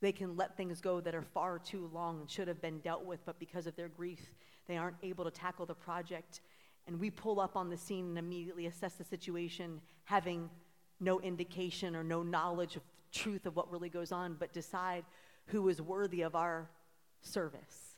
They 0.00 0.12
can 0.12 0.36
let 0.36 0.56
things 0.56 0.80
go 0.80 1.00
that 1.00 1.14
are 1.14 1.22
far 1.22 1.58
too 1.58 1.90
long 1.92 2.20
and 2.20 2.30
should 2.30 2.48
have 2.48 2.60
been 2.60 2.80
dealt 2.80 3.04
with, 3.04 3.24
but 3.24 3.38
because 3.38 3.66
of 3.66 3.76
their 3.76 3.88
grief, 3.88 4.34
they 4.66 4.76
aren't 4.76 4.96
able 5.02 5.24
to 5.24 5.30
tackle 5.30 5.66
the 5.66 5.74
project. 5.74 6.40
And 6.86 6.98
we 6.98 7.10
pull 7.10 7.40
up 7.40 7.56
on 7.56 7.70
the 7.70 7.76
scene 7.76 8.06
and 8.06 8.18
immediately 8.18 8.66
assess 8.66 8.94
the 8.94 9.04
situation, 9.04 9.80
having 10.04 10.50
no 10.98 11.20
indication 11.20 11.94
or 11.94 12.02
no 12.02 12.22
knowledge 12.22 12.76
of 12.76 12.82
truth 13.12 13.46
of 13.46 13.56
what 13.56 13.70
really 13.70 13.88
goes 13.88 14.12
on, 14.12 14.36
but 14.38 14.52
decide 14.52 15.04
who 15.46 15.68
is 15.68 15.80
worthy 15.80 16.22
of 16.22 16.34
our 16.34 16.68
service. 17.22 17.96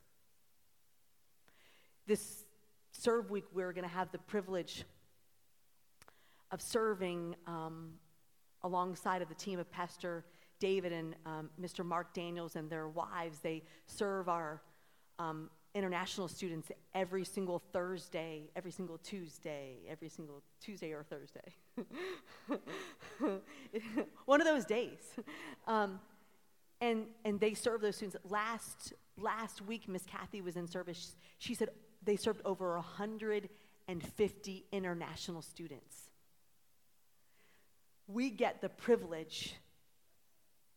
This 2.07 2.45
serve 2.91 3.31
week, 3.31 3.45
we're 3.53 3.73
going 3.73 3.89
to 3.89 3.95
have 3.95 4.11
the 4.12 4.19
privilege 4.19 4.85
of 6.51 6.61
serving 6.61 7.35
um, 7.47 7.93
alongside 8.62 9.23
of 9.23 9.29
the 9.29 9.35
team 9.35 9.59
of 9.59 9.71
Pastor 9.71 10.25
David 10.61 10.93
and 10.93 11.17
um, 11.27 11.51
Mr. 11.61 11.85
Mark 11.85 12.15
Daniels 12.15 12.57
and 12.57 12.71
their 12.71 12.89
wives. 12.89 13.39
They 13.41 13.62
serve 13.87 14.29
our 14.29 14.62
um, 15.19 15.51
international 15.75 16.29
students 16.29 16.71
every 16.95 17.25
single 17.25 17.59
Thursday, 17.73 18.50
every 18.55 18.71
single 18.71 18.99
Tuesday, 18.99 19.79
every 19.88 20.09
single 20.09 20.43
Tuesday 20.61 20.93
or 20.93 21.02
Thursday. 21.02 21.55
One 24.26 24.41
of 24.41 24.47
those 24.47 24.64
days. 24.64 24.99
Um, 25.67 25.99
and, 26.81 27.07
and 27.25 27.41
they 27.41 27.55
serve 27.55 27.81
those 27.81 27.97
students. 27.97 28.17
Last, 28.29 28.93
last 29.17 29.62
week, 29.62 29.88
Miss 29.88 30.05
Kathy 30.05 30.43
was 30.43 30.57
in 30.57 30.67
service. 30.67 31.17
She 31.38 31.55
said 31.55 31.71
they 32.02 32.17
served 32.17 32.43
over 32.45 32.75
150 32.75 34.64
international 34.73 35.43
students. 35.43 36.11
We 38.09 38.31
get 38.31 38.61
the 38.61 38.69
privilege, 38.69 39.55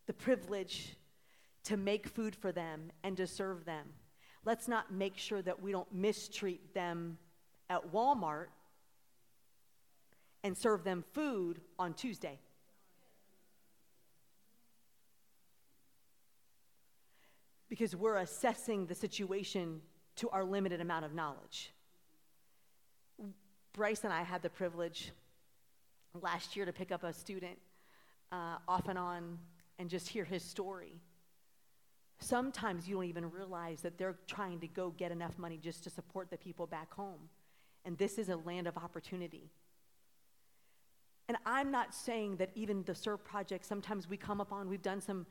the 0.06 0.14
privilege 0.14 0.96
to 1.66 1.76
make 1.76 2.08
food 2.08 2.36
for 2.36 2.52
them 2.52 2.92
and 3.04 3.18
to 3.18 3.28
serve 3.28 3.66
them 3.66 3.88
let's 4.46 4.68
not 4.68 4.94
make 4.94 5.18
sure 5.18 5.42
that 5.42 5.62
we 5.62 5.72
don't 5.72 5.92
mistreat 5.94 6.74
them 6.74 7.18
at 7.70 7.92
Walmart 7.92 8.48
and 10.44 10.56
serve 10.56 10.84
them 10.84 11.04
food 11.14 11.60
on 11.80 11.94
Tuesday. 11.94 12.40
Because 17.68 17.96
we're 17.96 18.18
assessing 18.18 18.86
the 18.86 18.94
situation 18.94 19.82
to 20.18 20.30
our 20.30 20.46
limited 20.46 20.80
amount 20.80 21.04
of 21.04 21.14
knowledge. 21.14 21.72
Bryce 23.74 24.04
and 24.04 24.14
I 24.14 24.22
had 24.22 24.44
the 24.44 24.50
privilege 24.50 25.12
last 26.22 26.56
year 26.56 26.66
to 26.66 26.72
pick 26.72 26.92
up 26.92 27.04
a 27.04 27.12
student 27.12 27.58
uh, 28.32 28.58
off 28.68 28.88
and 28.88 28.98
on 28.98 29.38
and 29.80 29.90
just 29.90 30.08
hear 30.08 30.24
his 30.24 30.44
story. 30.44 31.02
Sometimes 32.20 32.88
you 32.88 32.96
don't 32.96 33.06
even 33.06 33.30
realize 33.30 33.82
that 33.82 33.98
they're 33.98 34.16
trying 34.28 34.60
to 34.62 34.68
go 34.68 34.92
get 34.92 35.12
enough 35.12 35.38
money 35.38 35.58
just 35.62 35.84
to 35.84 35.90
support 35.90 36.30
the 36.30 36.38
people 36.38 36.66
back 36.66 36.94
home. 36.94 37.30
And 37.84 37.98
this 37.98 38.18
is 38.18 38.30
a 38.30 38.38
land 38.38 38.68
of 38.68 38.78
opportunity. 38.78 39.52
And 41.28 41.38
I'm 41.46 41.72
not 41.72 41.94
saying 41.94 42.38
that 42.38 42.52
even 42.56 42.84
the 42.84 42.96
serve 42.96 43.24
project, 43.24 43.66
sometimes 43.66 44.10
we 44.10 44.18
come 44.18 44.42
upon, 44.42 44.70
we've 44.70 44.82
done 44.82 45.02
some, 45.02 45.26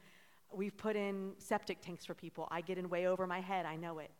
we've 0.53 0.77
put 0.77 0.97
in 0.97 1.33
septic 1.39 1.81
tanks 1.81 2.05
for 2.05 2.15
people. 2.15 2.49
I 2.51 2.61
get 2.61 2.79
in 2.79 2.89
way 2.89 3.07
over 3.07 3.27
my 3.27 3.41
head, 3.41 3.65
I 3.65 3.77
know 3.77 3.99
it. 4.01 4.11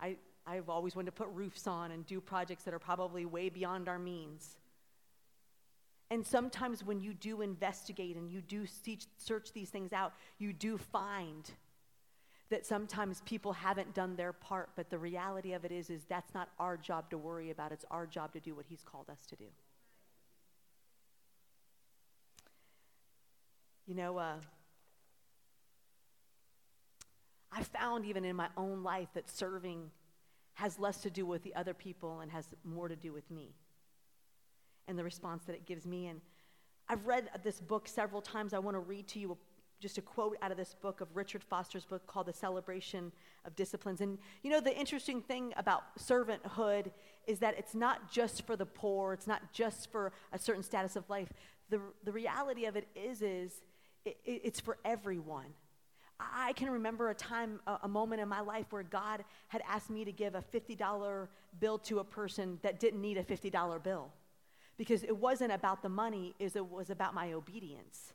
I, 0.00 0.16
I've 0.46 0.68
always 0.68 0.94
wanted 0.94 1.06
to 1.06 1.12
put 1.12 1.28
roofs 1.28 1.66
on 1.66 1.90
and 1.90 2.06
do 2.06 2.20
projects 2.20 2.62
that 2.64 2.74
are 2.74 2.78
probably 2.78 3.24
way 3.24 3.48
beyond 3.48 3.88
our 3.88 3.98
means. 3.98 4.56
And 6.10 6.24
sometimes 6.24 6.84
when 6.84 7.00
you 7.00 7.14
do 7.14 7.42
investigate 7.42 8.16
and 8.16 8.30
you 8.30 8.40
do 8.40 8.64
search 9.18 9.52
these 9.52 9.70
things 9.70 9.92
out, 9.92 10.14
you 10.38 10.52
do 10.52 10.78
find 10.78 11.50
that 12.48 12.64
sometimes 12.64 13.22
people 13.24 13.52
haven't 13.52 13.92
done 13.92 14.14
their 14.14 14.32
part, 14.32 14.70
but 14.76 14.88
the 14.88 14.98
reality 14.98 15.52
of 15.52 15.64
it 15.64 15.72
is 15.72 15.90
is 15.90 16.04
that's 16.04 16.32
not 16.32 16.48
our 16.60 16.76
job 16.76 17.10
to 17.10 17.18
worry 17.18 17.50
about. 17.50 17.72
It's 17.72 17.84
our 17.90 18.06
job 18.06 18.32
to 18.34 18.40
do 18.40 18.54
what 18.54 18.66
he's 18.68 18.82
called 18.82 19.10
us 19.10 19.26
to 19.26 19.36
do. 19.36 19.46
You 23.88 23.94
know, 23.96 24.16
uh, 24.18 24.36
I 27.50 27.62
found 27.64 28.04
even 28.04 28.24
in 28.24 28.36
my 28.36 28.48
own 28.56 28.84
life 28.84 29.08
that 29.14 29.28
serving 29.28 29.90
has 30.54 30.78
less 30.78 30.98
to 30.98 31.10
do 31.10 31.26
with 31.26 31.42
the 31.42 31.54
other 31.54 31.74
people 31.74 32.20
and 32.20 32.30
has 32.30 32.46
more 32.64 32.88
to 32.88 32.96
do 32.96 33.12
with 33.12 33.28
me 33.30 33.54
and 34.88 34.98
the 34.98 35.04
response 35.04 35.44
that 35.44 35.54
it 35.54 35.66
gives 35.66 35.86
me. 35.86 36.06
And 36.06 36.20
I've 36.88 37.06
read 37.06 37.28
this 37.42 37.60
book 37.60 37.88
several 37.88 38.22
times. 38.22 38.52
I 38.52 38.58
want 38.58 38.76
to 38.76 38.80
read 38.80 39.08
to 39.08 39.18
you 39.18 39.36
just 39.80 39.98
a 39.98 40.02
quote 40.02 40.36
out 40.40 40.50
of 40.50 40.56
this 40.56 40.74
book 40.74 41.00
of 41.00 41.08
Richard 41.14 41.44
Foster's 41.44 41.84
book 41.84 42.06
called 42.06 42.26
The 42.26 42.32
Celebration 42.32 43.12
of 43.44 43.54
Disciplines. 43.56 44.00
And 44.00 44.18
you 44.42 44.50
know, 44.50 44.60
the 44.60 44.76
interesting 44.76 45.20
thing 45.20 45.52
about 45.56 45.82
servanthood 45.98 46.90
is 47.26 47.40
that 47.40 47.58
it's 47.58 47.74
not 47.74 48.10
just 48.10 48.46
for 48.46 48.56
the 48.56 48.66
poor, 48.66 49.12
it's 49.12 49.26
not 49.26 49.52
just 49.52 49.90
for 49.90 50.12
a 50.32 50.38
certain 50.38 50.62
status 50.62 50.96
of 50.96 51.08
life. 51.10 51.28
The, 51.68 51.80
the 52.04 52.12
reality 52.12 52.64
of 52.64 52.76
it 52.76 52.88
is, 52.94 53.20
is 53.20 53.62
it, 54.04 54.16
it's 54.24 54.60
for 54.60 54.78
everyone. 54.84 55.46
I 56.18 56.54
can 56.54 56.70
remember 56.70 57.10
a 57.10 57.14
time, 57.14 57.60
a, 57.66 57.80
a, 57.82 57.88
moment 57.88 58.22
in 58.22 58.28
my 58.28 58.40
life 58.40 58.66
where 58.70 58.82
God 58.82 59.22
had 59.48 59.62
asked 59.68 59.90
me 59.90 60.02
to 60.06 60.12
give 60.12 60.34
a 60.34 60.40
$50 60.40 61.28
bill 61.60 61.78
to 61.80 61.98
a 61.98 62.04
person 62.04 62.58
that 62.62 62.80
didn't 62.80 63.02
need 63.02 63.18
a 63.18 63.22
$50 63.22 63.82
bill 63.82 64.10
because 64.76 65.02
it 65.02 65.16
wasn't 65.16 65.52
about 65.52 65.82
the 65.82 65.88
money, 65.88 66.34
is 66.38 66.56
it 66.56 66.70
was 66.70 66.90
about 66.90 67.14
my 67.14 67.32
obedience. 67.32 68.12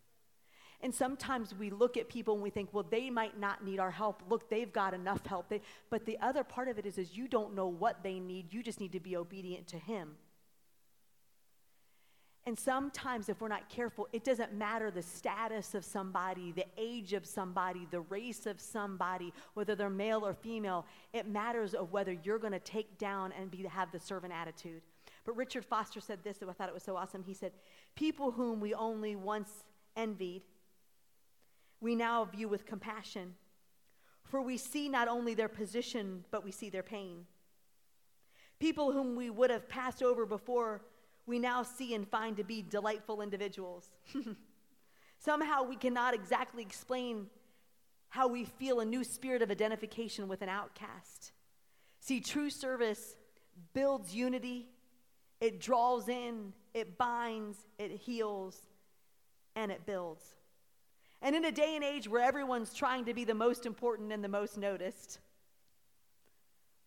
And 0.83 0.93
sometimes 0.93 1.53
we 1.53 1.69
look 1.69 1.95
at 1.95 2.09
people 2.09 2.33
and 2.33 2.43
we 2.43 2.49
think, 2.49 2.69
well, 2.73 2.85
they 2.89 3.09
might 3.09 3.39
not 3.39 3.63
need 3.63 3.79
our 3.79 3.91
help. 3.91 4.23
Look, 4.27 4.49
they've 4.49 4.71
got 4.71 4.93
enough 4.93 5.25
help. 5.25 5.49
They, 5.49 5.61
but 5.89 6.05
the 6.05 6.17
other 6.19 6.43
part 6.43 6.67
of 6.67 6.79
it 6.79 6.85
is, 6.85 6.97
is 6.97 7.15
you 7.15 7.27
don't 7.27 7.53
know 7.55 7.67
what 7.67 8.03
they 8.03 8.19
need. 8.19 8.51
You 8.51 8.63
just 8.63 8.79
need 8.79 8.91
to 8.93 8.99
be 8.99 9.15
obedient 9.15 9.67
to 9.67 9.77
Him. 9.77 10.15
And 12.47 12.57
sometimes, 12.57 13.29
if 13.29 13.39
we're 13.39 13.49
not 13.49 13.69
careful, 13.69 14.07
it 14.11 14.23
doesn't 14.23 14.51
matter 14.51 14.89
the 14.89 15.03
status 15.03 15.75
of 15.75 15.85
somebody, 15.85 16.51
the 16.51 16.65
age 16.75 17.13
of 17.13 17.27
somebody, 17.27 17.87
the 17.91 18.01
race 18.01 18.47
of 18.47 18.59
somebody, 18.59 19.31
whether 19.53 19.75
they're 19.75 19.91
male 19.91 20.25
or 20.25 20.33
female. 20.33 20.87
It 21.13 21.27
matters 21.27 21.75
of 21.75 21.91
whether 21.91 22.11
you're 22.11 22.39
going 22.39 22.53
to 22.53 22.59
take 22.59 22.97
down 22.97 23.31
and 23.39 23.51
be, 23.51 23.63
have 23.67 23.91
the 23.91 23.99
servant 23.99 24.33
attitude. 24.33 24.81
But 25.23 25.35
Richard 25.37 25.65
Foster 25.65 26.01
said 26.01 26.23
this, 26.23 26.41
and 26.41 26.49
I 26.49 26.53
thought 26.53 26.69
it 26.69 26.73
was 26.73 26.83
so 26.83 26.95
awesome. 26.95 27.23
He 27.23 27.33
said, 27.33 27.51
People 27.95 28.31
whom 28.31 28.59
we 28.59 28.73
only 28.73 29.15
once 29.15 29.63
envied, 29.95 30.41
we 31.79 31.95
now 31.95 32.25
view 32.25 32.47
with 32.47 32.65
compassion, 32.65 33.35
for 34.23 34.41
we 34.41 34.57
see 34.57 34.89
not 34.89 35.07
only 35.07 35.33
their 35.33 35.49
position, 35.49 36.25
but 36.31 36.43
we 36.43 36.51
see 36.51 36.69
their 36.69 36.83
pain. 36.83 37.25
People 38.59 38.91
whom 38.91 39.15
we 39.15 39.29
would 39.29 39.49
have 39.49 39.67
passed 39.67 40.03
over 40.03 40.25
before, 40.25 40.81
we 41.25 41.39
now 41.39 41.63
see 41.63 41.93
and 41.93 42.07
find 42.07 42.37
to 42.37 42.43
be 42.43 42.61
delightful 42.61 43.21
individuals. 43.21 43.91
Somehow 45.19 45.63
we 45.63 45.75
cannot 45.75 46.13
exactly 46.13 46.63
explain 46.63 47.27
how 48.09 48.27
we 48.27 48.45
feel 48.45 48.79
a 48.79 48.85
new 48.85 49.03
spirit 49.03 49.41
of 49.41 49.49
identification 49.49 50.27
with 50.27 50.41
an 50.41 50.49
outcast. 50.49 51.31
See, 51.99 52.19
true 52.19 52.49
service 52.49 53.15
builds 53.73 54.13
unity 54.13 54.67
it 55.41 55.59
draws 55.59 56.07
in, 56.07 56.53
it 56.73 56.97
binds, 56.97 57.57
it 57.79 57.91
heals, 57.91 58.61
and 59.55 59.71
it 59.71 59.85
builds. 59.85 60.23
And 61.21 61.35
in 61.35 61.43
a 61.45 61.51
day 61.51 61.75
and 61.75 61.83
age 61.83 62.07
where 62.07 62.23
everyone's 62.23 62.73
trying 62.73 63.05
to 63.05 63.13
be 63.13 63.25
the 63.25 63.33
most 63.33 63.65
important 63.65 64.11
and 64.11 64.23
the 64.23 64.29
most 64.29 64.57
noticed, 64.57 65.19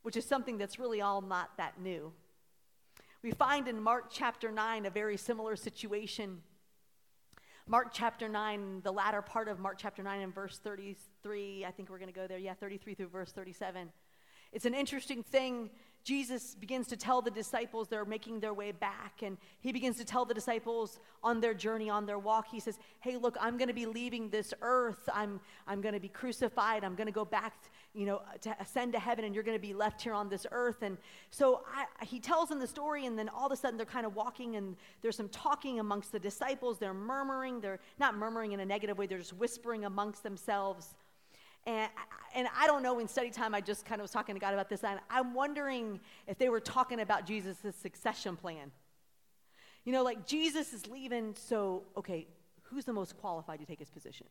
which 0.03 0.17
is 0.17 0.25
something 0.25 0.57
that's 0.57 0.79
really 0.79 1.01
all 1.01 1.21
not 1.21 1.51
that 1.57 1.81
new, 1.81 2.13
we 3.23 3.33
find 3.33 3.69
in 3.69 3.83
Mark 3.83 4.07
chapter 4.11 4.53
9 4.53 4.87
a 4.87 4.91
very 4.91 5.17
similar 5.17 5.57
situation. 5.57 6.43
Mark 7.67 7.89
chapter 7.93 8.29
9, 8.29 8.83
the 8.83 8.93
latter 8.93 9.23
part 9.23 9.49
of 9.49 9.59
Mark 9.59 9.79
chapter 9.79 10.03
9 10.03 10.21
and 10.21 10.35
verse 10.35 10.59
33, 10.59 11.65
I 11.65 11.71
think 11.71 11.89
we're 11.89 11.99
going 11.99 12.13
to 12.13 12.15
go 12.15 12.27
there. 12.27 12.39
Yeah, 12.39 12.55
33 12.55 12.95
through 12.95 13.09
verse 13.09 13.33
37. 13.33 13.91
It's 14.53 14.67
an 14.67 14.75
interesting 14.75 15.23
thing 15.23 15.71
Jesus 16.05 16.55
begins 16.55 16.87
to 16.89 16.99
tell 16.99 17.23
the 17.23 17.31
disciples 17.31 17.89
they're 17.89 18.05
making 18.05 18.41
their 18.41 18.53
way 18.53 18.73
back, 18.73 19.23
and 19.23 19.39
he 19.61 19.73
begins 19.73 19.97
to 19.97 20.05
tell 20.05 20.27
the 20.27 20.35
disciples 20.35 21.01
on 21.23 21.41
their 21.41 21.55
journey, 21.55 21.89
on 21.89 22.05
their 22.05 22.19
walk, 22.19 22.47
he 22.51 22.61
says, 22.61 22.79
Hey, 23.01 23.17
look, 23.17 23.39
I'm 23.41 23.57
going 23.57 23.69
to 23.69 23.75
be 23.75 23.87
leaving 23.87 24.29
this 24.29 24.53
earth. 24.61 25.09
I'm, 25.13 25.41
I'm 25.67 25.81
going 25.81 25.95
to 25.95 26.01
be 26.01 26.11
crucified. 26.11 26.85
I'm 26.85 26.95
going 26.95 27.07
to 27.07 27.13
go 27.13 27.25
back, 27.25 27.55
you 27.95 28.05
know, 28.05 28.21
to 28.43 28.55
ascend 28.61 28.93
to 28.93 28.99
heaven, 28.99 29.25
and 29.25 29.35
you're 29.35 29.45
going 29.45 29.57
to 29.57 29.67
be 29.67 29.73
left 29.73 30.03
here 30.03 30.13
on 30.13 30.29
this 30.29 30.47
earth. 30.53 30.83
And 30.83 30.99
so 31.31 31.63
I, 31.75 32.05
he 32.05 32.21
tells 32.21 32.51
them 32.51 32.61
the 32.61 32.67
story, 32.67 33.07
and 33.07 33.19
then 33.19 33.31
all 33.31 33.47
of 33.47 33.53
a 33.53 33.57
sudden 33.57 33.79
they're 33.79 33.87
kind 33.87 34.05
of 34.05 34.15
walking, 34.15 34.57
and 34.57 34.77
there's 35.01 35.17
some 35.17 35.31
talking 35.31 35.81
amongst 35.81 36.13
the 36.13 36.21
disciples. 36.21 36.79
They're 36.79 36.93
murmuring. 36.93 37.63
They're 37.63 37.81
not 37.99 38.15
murmuring 38.15 38.53
in 38.53 38.61
a 38.61 38.67
negative 38.67 38.99
way, 38.99 39.07
they're 39.07 39.19
just 39.19 39.33
whispering 39.33 39.87
amongst 39.87 40.23
themselves. 40.23 40.95
And, 41.67 41.91
and 42.35 42.49
I 42.59 42.67
don't 42.67 42.83
know, 42.83 42.99
in 42.99 43.09
study 43.09 43.31
time, 43.31 43.55
I 43.55 43.61
just 43.61 43.87
kind 43.87 44.01
of 44.01 44.05
was 44.05 44.11
talking 44.11 44.35
to 44.35 44.41
God 44.41 44.53
about 44.53 44.69
this. 44.69 44.85
And 44.85 45.01
I'm 45.09 45.35
wondering 45.35 46.01
if 46.27 46.39
they 46.39 46.49
were 46.49 46.61
talking 46.61 47.01
about 47.01 47.27
Jesus' 47.27 47.57
succession 47.81 48.37
plan. 48.37 48.71
You 49.85 49.93
know, 49.93 50.03
like 50.03 50.27
Jesus 50.27 50.73
is 50.73 50.87
leaving, 50.87 51.35
so, 51.35 51.85
okay, 51.97 52.27
who's 52.63 52.85
the 52.85 52.93
most 52.93 53.17
qualified 53.19 53.61
to 53.61 53.67
take 53.67 53.79
his 53.79 53.91
position? 53.91 54.27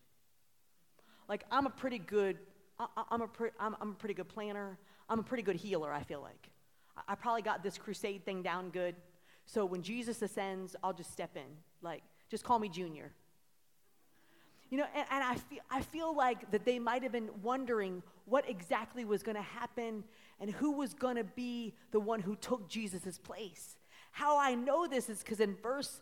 Like, 1.27 1.45
I'm 1.51 1.65
a 1.65 1.69
pretty 1.69 1.99
good, 1.99 2.37
I, 2.79 2.87
am 3.11 3.21
a, 3.21 3.27
pre, 3.27 3.49
I'm, 3.59 3.75
I'm, 3.79 3.91
a 3.91 3.95
pretty 3.95 4.13
good 4.13 4.27
planner. 4.27 4.77
I'm 5.09 5.19
a 5.19 5.23
pretty 5.23 5.43
good 5.43 5.55
healer, 5.55 5.91
I 5.91 6.03
feel 6.03 6.21
like. 6.21 6.49
I, 6.97 7.13
I 7.13 7.15
probably 7.15 7.41
got 7.41 7.63
this 7.63 7.77
crusade 7.77 8.25
thing 8.25 8.41
down 8.41 8.69
good. 8.69 8.95
So 9.45 9.65
when 9.65 9.81
Jesus 9.81 10.21
ascends, 10.21 10.75
I'll 10.83 10.93
just 10.93 11.11
step 11.11 11.35
in. 11.35 11.57
Like, 11.81 12.03
just 12.29 12.43
call 12.43 12.59
me 12.59 12.69
Junior. 12.69 13.11
You 14.73 14.79
know, 14.79 14.87
and, 14.95 15.05
and 15.11 15.23
I, 15.23 15.35
feel, 15.35 15.59
I 15.69 15.81
feel 15.81 16.15
like 16.15 16.49
that 16.49 16.65
they 16.65 16.79
might 16.79 17.03
have 17.03 17.11
been 17.11 17.29
wondering 17.43 18.01
what 18.25 18.49
exactly 18.49 19.05
was 19.05 19.21
going 19.21 19.35
to 19.35 19.43
happen 19.43 20.03
and 20.39 20.49
who 20.49 20.71
was 20.71 20.95
going 20.95 21.17
to 21.17 21.23
be 21.23 21.75
the 21.91 21.99
one 21.99 22.19
who 22.19 22.35
took 22.35 22.67
Jesus' 22.67 23.19
place. 23.19 23.77
How 24.09 24.39
I 24.39 24.55
know 24.55 24.87
this 24.87 25.09
is 25.09 25.19
because 25.19 25.39
in 25.41 25.55
verse 25.61 26.01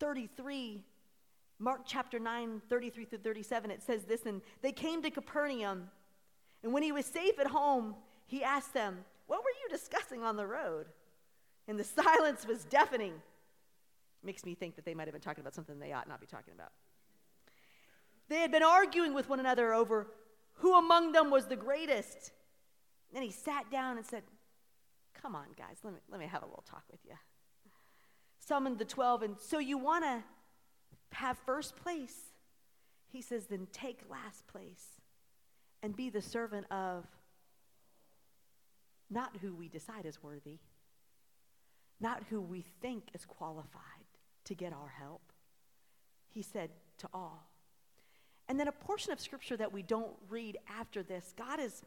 33, 0.00 0.82
Mark 1.60 1.82
chapter 1.86 2.18
9, 2.18 2.60
33 2.68 3.04
through 3.04 3.18
37, 3.18 3.70
it 3.70 3.84
says 3.84 4.02
this, 4.02 4.26
and 4.26 4.42
they 4.62 4.72
came 4.72 5.00
to 5.02 5.10
Capernaum, 5.10 5.88
and 6.64 6.72
when 6.72 6.82
he 6.82 6.90
was 6.90 7.06
safe 7.06 7.38
at 7.38 7.46
home, 7.46 7.94
he 8.26 8.42
asked 8.42 8.74
them, 8.74 9.04
What 9.28 9.44
were 9.44 9.50
you 9.62 9.68
discussing 9.70 10.24
on 10.24 10.34
the 10.36 10.44
road? 10.44 10.86
And 11.68 11.78
the 11.78 11.84
silence 12.02 12.44
was 12.48 12.64
deafening. 12.64 13.12
Makes 14.24 14.44
me 14.44 14.56
think 14.56 14.74
that 14.74 14.84
they 14.84 14.94
might 14.94 15.06
have 15.06 15.14
been 15.14 15.22
talking 15.22 15.42
about 15.42 15.54
something 15.54 15.78
they 15.78 15.92
ought 15.92 16.08
not 16.08 16.20
be 16.20 16.26
talking 16.26 16.52
about. 16.52 16.72
They 18.28 18.40
had 18.40 18.50
been 18.50 18.62
arguing 18.62 19.14
with 19.14 19.28
one 19.28 19.40
another 19.40 19.72
over 19.72 20.08
who 20.54 20.76
among 20.76 21.12
them 21.12 21.30
was 21.30 21.46
the 21.46 21.56
greatest. 21.56 22.32
Then 23.12 23.22
he 23.22 23.30
sat 23.30 23.70
down 23.70 23.96
and 23.96 24.06
said, 24.06 24.22
Come 25.20 25.34
on, 25.34 25.46
guys, 25.56 25.78
let 25.82 25.94
me, 25.94 26.00
let 26.10 26.20
me 26.20 26.26
have 26.26 26.42
a 26.42 26.46
little 26.46 26.64
talk 26.68 26.84
with 26.90 27.00
you. 27.04 27.14
Summoned 28.38 28.78
the 28.78 28.84
12, 28.84 29.22
and 29.22 29.36
so 29.40 29.58
you 29.58 29.78
want 29.78 30.04
to 30.04 30.22
have 31.12 31.38
first 31.38 31.76
place? 31.76 32.16
He 33.08 33.22
says, 33.22 33.46
Then 33.46 33.66
take 33.72 34.00
last 34.10 34.46
place 34.46 35.00
and 35.82 35.96
be 35.96 36.10
the 36.10 36.22
servant 36.22 36.66
of 36.70 37.06
not 39.10 39.36
who 39.40 39.54
we 39.54 39.68
decide 39.68 40.04
is 40.04 40.22
worthy, 40.22 40.58
not 42.00 42.24
who 42.28 42.40
we 42.40 42.64
think 42.82 43.04
is 43.14 43.24
qualified 43.24 43.82
to 44.44 44.54
get 44.54 44.72
our 44.72 44.92
help. 44.98 45.32
He 46.28 46.42
said 46.42 46.70
to 46.98 47.08
all. 47.14 47.48
And 48.48 48.60
then 48.60 48.68
a 48.68 48.72
portion 48.72 49.12
of 49.12 49.20
scripture 49.20 49.56
that 49.56 49.72
we 49.72 49.82
don't 49.82 50.12
read 50.28 50.58
after 50.78 51.02
this, 51.02 51.34
God 51.36 51.58
has 51.58 51.82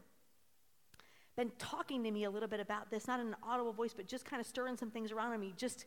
been 1.37 1.51
talking 1.57 2.03
to 2.03 2.11
me 2.11 2.25
a 2.25 2.29
little 2.29 2.49
bit 2.49 2.59
about 2.59 2.91
this, 2.91 3.07
not 3.07 3.19
in 3.19 3.27
an 3.27 3.35
audible 3.43 3.71
voice, 3.71 3.93
but 3.93 4.07
just 4.07 4.25
kind 4.25 4.41
of 4.41 4.45
stirring 4.45 4.75
some 4.75 4.91
things 4.91 5.11
around 5.11 5.33
in 5.33 5.39
me, 5.39 5.53
just 5.55 5.85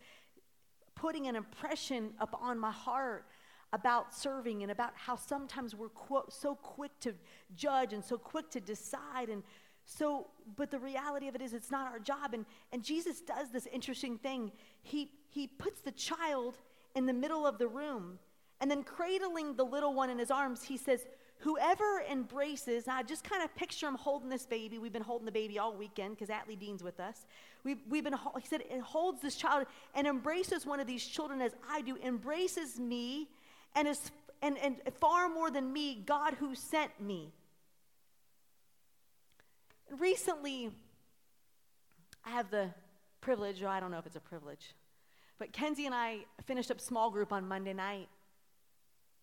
putting 0.95 1.27
an 1.27 1.37
impression 1.37 2.11
upon 2.21 2.59
my 2.59 2.71
heart 2.71 3.27
about 3.73 4.15
serving 4.15 4.63
and 4.63 4.71
about 4.71 4.93
how 4.95 5.17
sometimes 5.17 5.75
we're 5.75 5.89
qu- 5.91 6.25
so 6.29 6.55
quick 6.55 6.91
to 7.01 7.15
judge 7.55 7.93
and 7.93 8.05
so 8.05 8.19
quick 8.19 8.51
to 8.51 8.61
decide 8.61 9.29
and 9.29 9.43
so 9.85 10.29
but 10.57 10.71
the 10.71 10.79
reality 10.79 11.27
of 11.27 11.35
it 11.35 11.43
is 11.43 11.55
it's 11.55 11.71
not 11.71 11.87
our 11.87 11.99
job. 11.99 12.35
And 12.35 12.45
and 12.73 12.83
jesus 12.83 13.21
does 13.21 13.51
this 13.51 13.67
interesting 13.73 14.19
thing. 14.19 14.53
He 14.83 15.11
he 15.29 15.47
puts 15.47 15.81
the 15.81 15.93
child 15.93 16.59
in 16.95 17.07
the 17.07 17.13
middle 17.13 17.47
of 17.47 17.59
the 17.59 17.67
room 17.67 18.19
and 18.63 18.71
then, 18.71 18.85
cradling 18.85 19.57
the 19.57 19.65
little 19.65 19.93
one 19.93 20.09
in 20.09 20.21
his 20.21 20.31
arms, 20.31 20.63
he 20.63 20.77
says, 20.77 21.05
Whoever 21.39 22.05
embraces, 22.09 22.87
I 22.87 23.03
just 23.03 23.25
kind 23.25 23.43
of 23.43 23.53
picture 23.57 23.89
him 23.89 23.97
holding 23.97 24.29
this 24.29 24.47
baby. 24.47 24.79
We've 24.79 24.93
been 24.93 25.03
holding 25.03 25.27
the 25.27 25.33
baby 25.33 25.59
all 25.59 25.75
weekend 25.75 26.17
because 26.17 26.29
Atlee 26.29 26.57
Dean's 26.57 26.85
with 26.85 27.01
us. 27.01 27.27
We've, 27.65 27.81
we've 27.89 28.05
been, 28.05 28.15
he 28.41 28.47
said, 28.47 28.61
it 28.61 28.81
holds 28.81 29.21
this 29.21 29.35
child 29.35 29.67
and 29.97 30.07
embraces 30.07 30.65
one 30.65 30.79
of 30.79 30.87
these 30.87 31.05
children 31.05 31.43
as 31.43 31.57
I 31.69 31.81
do, 31.81 31.97
embraces 32.05 32.79
me, 32.79 33.29
and 33.75 33.89
is 33.89 34.13
and, 34.43 34.57
and 34.59 34.77
far 35.01 35.29
more 35.29 35.51
than 35.51 35.73
me, 35.73 36.01
God 36.07 36.35
who 36.35 36.55
sent 36.55 37.01
me. 37.01 37.33
Recently, 39.99 40.71
I 42.25 42.31
have 42.31 42.53
the 42.53 42.69
privilege, 43.21 43.61
or 43.61 43.67
I 43.67 43.81
don't 43.81 43.91
know 43.91 43.99
if 43.99 44.07
it's 44.07 44.15
a 44.15 44.21
privilege, 44.21 44.77
but 45.41 45.53
Kenzie 45.53 45.87
and 45.87 45.95
I 45.95 46.19
finished 46.45 46.71
up 46.71 46.81
small 46.81 47.11
group 47.11 47.33
on 47.33 47.49
Monday 47.49 47.73
night 47.73 48.09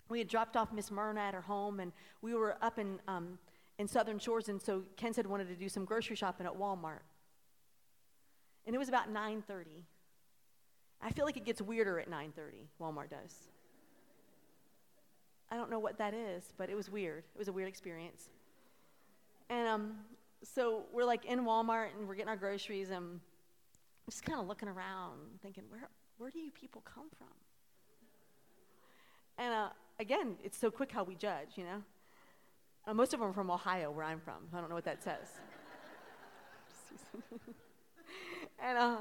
we 0.09 0.19
had 0.19 0.27
dropped 0.27 0.57
off 0.57 0.73
Miss 0.73 0.91
Myrna 0.91 1.21
at 1.21 1.33
her 1.33 1.41
home, 1.41 1.79
and 1.79 1.91
we 2.21 2.33
were 2.33 2.57
up 2.61 2.79
in, 2.79 2.99
um, 3.07 3.37
in 3.77 3.87
Southern 3.87 4.19
Shores, 4.19 4.49
and 4.49 4.61
so 4.61 4.83
Kenzie 4.97 5.21
wanted 5.21 5.47
to 5.47 5.55
do 5.55 5.69
some 5.69 5.85
grocery 5.85 6.15
shopping 6.15 6.45
at 6.45 6.53
Walmart. 6.53 7.01
And 8.65 8.75
it 8.75 8.79
was 8.79 8.89
about 8.89 9.13
9.30. 9.13 9.65
I 11.01 11.11
feel 11.11 11.25
like 11.25 11.37
it 11.37 11.45
gets 11.45 11.61
weirder 11.61 11.99
at 11.99 12.09
9.30, 12.09 12.65
Walmart 12.81 13.09
does. 13.09 13.49
I 15.51 15.55
don't 15.55 15.71
know 15.71 15.79
what 15.79 15.97
that 15.97 16.13
is, 16.13 16.53
but 16.57 16.69
it 16.69 16.75
was 16.75 16.91
weird. 16.91 17.23
It 17.33 17.37
was 17.37 17.47
a 17.47 17.53
weird 17.53 17.67
experience. 17.67 18.29
And 19.49 19.67
um, 19.67 19.93
so 20.43 20.83
we're 20.91 21.05
like 21.05 21.25
in 21.25 21.45
Walmart, 21.45 21.87
and 21.97 22.07
we're 22.07 22.15
getting 22.15 22.29
our 22.29 22.35
groceries, 22.35 22.89
and 22.89 23.19
just 24.09 24.23
kind 24.23 24.39
of 24.39 24.47
looking 24.47 24.67
around, 24.67 25.19
thinking, 25.41 25.63
where, 25.69 25.87
where 26.17 26.29
do 26.29 26.39
you 26.39 26.51
people 26.51 26.81
come 26.81 27.09
from? 27.17 27.27
And 29.37 29.53
uh, 29.53 29.69
again, 29.99 30.35
it's 30.43 30.57
so 30.57 30.71
quick 30.71 30.91
how 30.91 31.03
we 31.03 31.15
judge, 31.15 31.49
you 31.55 31.63
know? 31.63 31.83
Uh, 32.87 32.93
most 32.93 33.13
of 33.13 33.19
them 33.19 33.29
are 33.29 33.33
from 33.33 33.51
Ohio, 33.51 33.91
where 33.91 34.05
I'm 34.05 34.19
from. 34.19 34.47
I 34.53 34.59
don't 34.59 34.69
know 34.69 34.75
what 34.75 34.85
that 34.85 35.03
says. 35.03 35.27
and, 38.59 38.77
uh, 38.77 38.97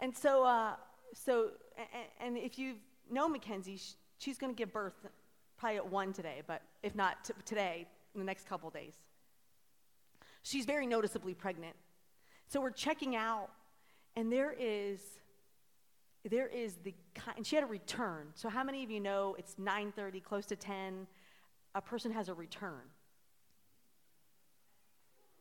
and 0.00 0.16
so, 0.16 0.44
uh, 0.44 0.74
so 1.14 1.50
and, 2.20 2.36
and, 2.36 2.44
if 2.44 2.58
you 2.58 2.74
know 3.10 3.28
Mackenzie, 3.28 3.80
she's 4.18 4.38
going 4.38 4.52
to 4.52 4.56
give 4.56 4.72
birth 4.72 4.94
probably 5.58 5.76
at 5.78 5.90
one 5.90 6.12
today, 6.12 6.42
but 6.46 6.62
if 6.82 6.94
not 6.94 7.24
t- 7.24 7.32
today, 7.44 7.86
in 8.14 8.20
the 8.20 8.26
next 8.26 8.48
couple 8.48 8.70
days. 8.70 8.94
She's 10.42 10.64
very 10.64 10.86
noticeably 10.86 11.34
pregnant. 11.34 11.76
So 12.48 12.60
we're 12.60 12.70
checking 12.70 13.14
out, 13.14 13.50
and 14.16 14.32
there 14.32 14.54
is 14.58 15.00
there 16.28 16.48
is 16.48 16.76
the 16.84 16.94
kind, 17.14 17.46
she 17.46 17.56
had 17.56 17.64
a 17.64 17.68
return. 17.68 18.28
So 18.34 18.48
how 18.48 18.62
many 18.62 18.84
of 18.84 18.90
you 18.90 19.00
know 19.00 19.34
it's 19.38 19.54
9:30, 19.54 20.22
close 20.22 20.46
to 20.46 20.56
10, 20.56 21.06
a 21.74 21.80
person 21.80 22.12
has 22.12 22.28
a 22.28 22.34
return? 22.34 22.82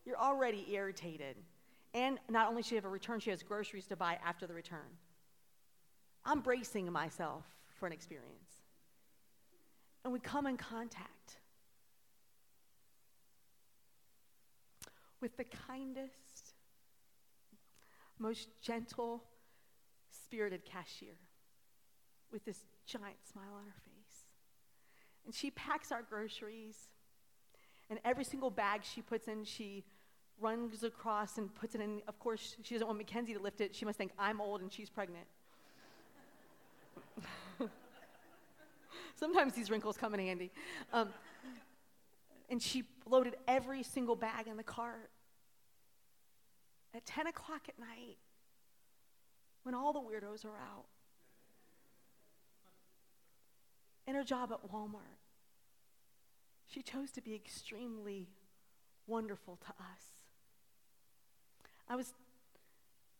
You're 0.06 0.18
already 0.18 0.66
irritated. 0.72 1.36
And 1.94 2.20
not 2.30 2.48
only 2.48 2.62
she 2.62 2.76
have 2.76 2.86
a 2.86 2.90
return, 2.90 3.20
she 3.20 3.32
has 3.32 3.44
groceries 3.44 3.88
to 3.88 3.96
buy 3.96 4.20
after 4.24 4.48
the 4.48 4.54
return. 4.54 4.98
I'm 6.24 6.42
bracing 6.42 6.92
myself 6.92 7.46
for 7.80 7.88
an 7.88 7.94
experience. 7.94 8.62
And 10.04 10.14
we 10.14 10.20
come 10.20 10.48
in 10.48 10.56
contact 10.56 11.40
with 15.20 15.36
the 15.36 15.44
kindest, 15.44 16.54
most 18.18 18.50
gentle, 18.62 19.24
spirited 20.30 20.64
cashier 20.64 21.16
with 22.32 22.46
this 22.46 22.66
giant 22.86 23.18
smile 23.32 23.56
on 23.58 23.66
her 23.66 23.74
face. 23.84 24.26
And 25.26 25.34
she 25.34 25.50
packs 25.50 25.92
our 25.92 26.04
groceries, 26.04 26.76
and 27.90 28.00
every 28.06 28.24
single 28.24 28.52
bag 28.52 28.82
she 28.84 29.02
puts 29.02 29.28
in, 29.28 29.44
she 29.44 29.84
runs 30.40 30.84
across 30.84 31.40
and 31.40 31.54
puts 31.56 31.74
it 31.74 31.82
in. 31.82 32.04
Of 32.08 32.20
course, 32.20 32.56
she 32.62 32.76
doesn't 32.76 32.86
want 32.86 33.00
Mackenzie 33.00 33.34
to 33.34 33.40
lift 33.40 33.60
it. 33.60 33.76
She 33.76 33.86
must 33.86 33.98
think 33.98 34.12
I'm 34.20 34.40
old 34.40 34.62
and 34.62 34.72
she's 34.72 34.90
pregnant. 34.90 35.26
Sometimes 39.16 39.54
these 39.54 39.72
wrinkles 39.72 39.98
come 39.98 40.14
in 40.14 40.20
handy. 40.20 40.52
Um, 40.94 41.10
and 42.52 42.62
she 42.62 42.84
loaded 43.08 43.36
every 43.48 43.82
single 43.82 44.16
bag 44.16 44.48
in 44.48 44.58
the 44.58 44.64
cart. 44.64 45.10
At 46.96 47.06
10 47.08 47.26
o'clock 47.28 47.64
at 47.68 47.80
night, 47.80 48.18
when 49.64 49.76
all 49.76 49.94
the 49.94 50.00
weirdos 50.00 50.46
are 50.46 50.58
out. 50.58 50.86
In 54.08 54.16
her 54.16 54.24
job 54.24 54.52
at 54.52 54.72
Walmart, 54.72 55.20
she 56.66 56.82
chose 56.82 57.12
to 57.12 57.22
be 57.22 57.36
extremely 57.36 58.28
wonderful 59.08 59.58
to 59.58 59.70
us. 59.70 60.02
I 61.88 61.96
was 61.96 62.14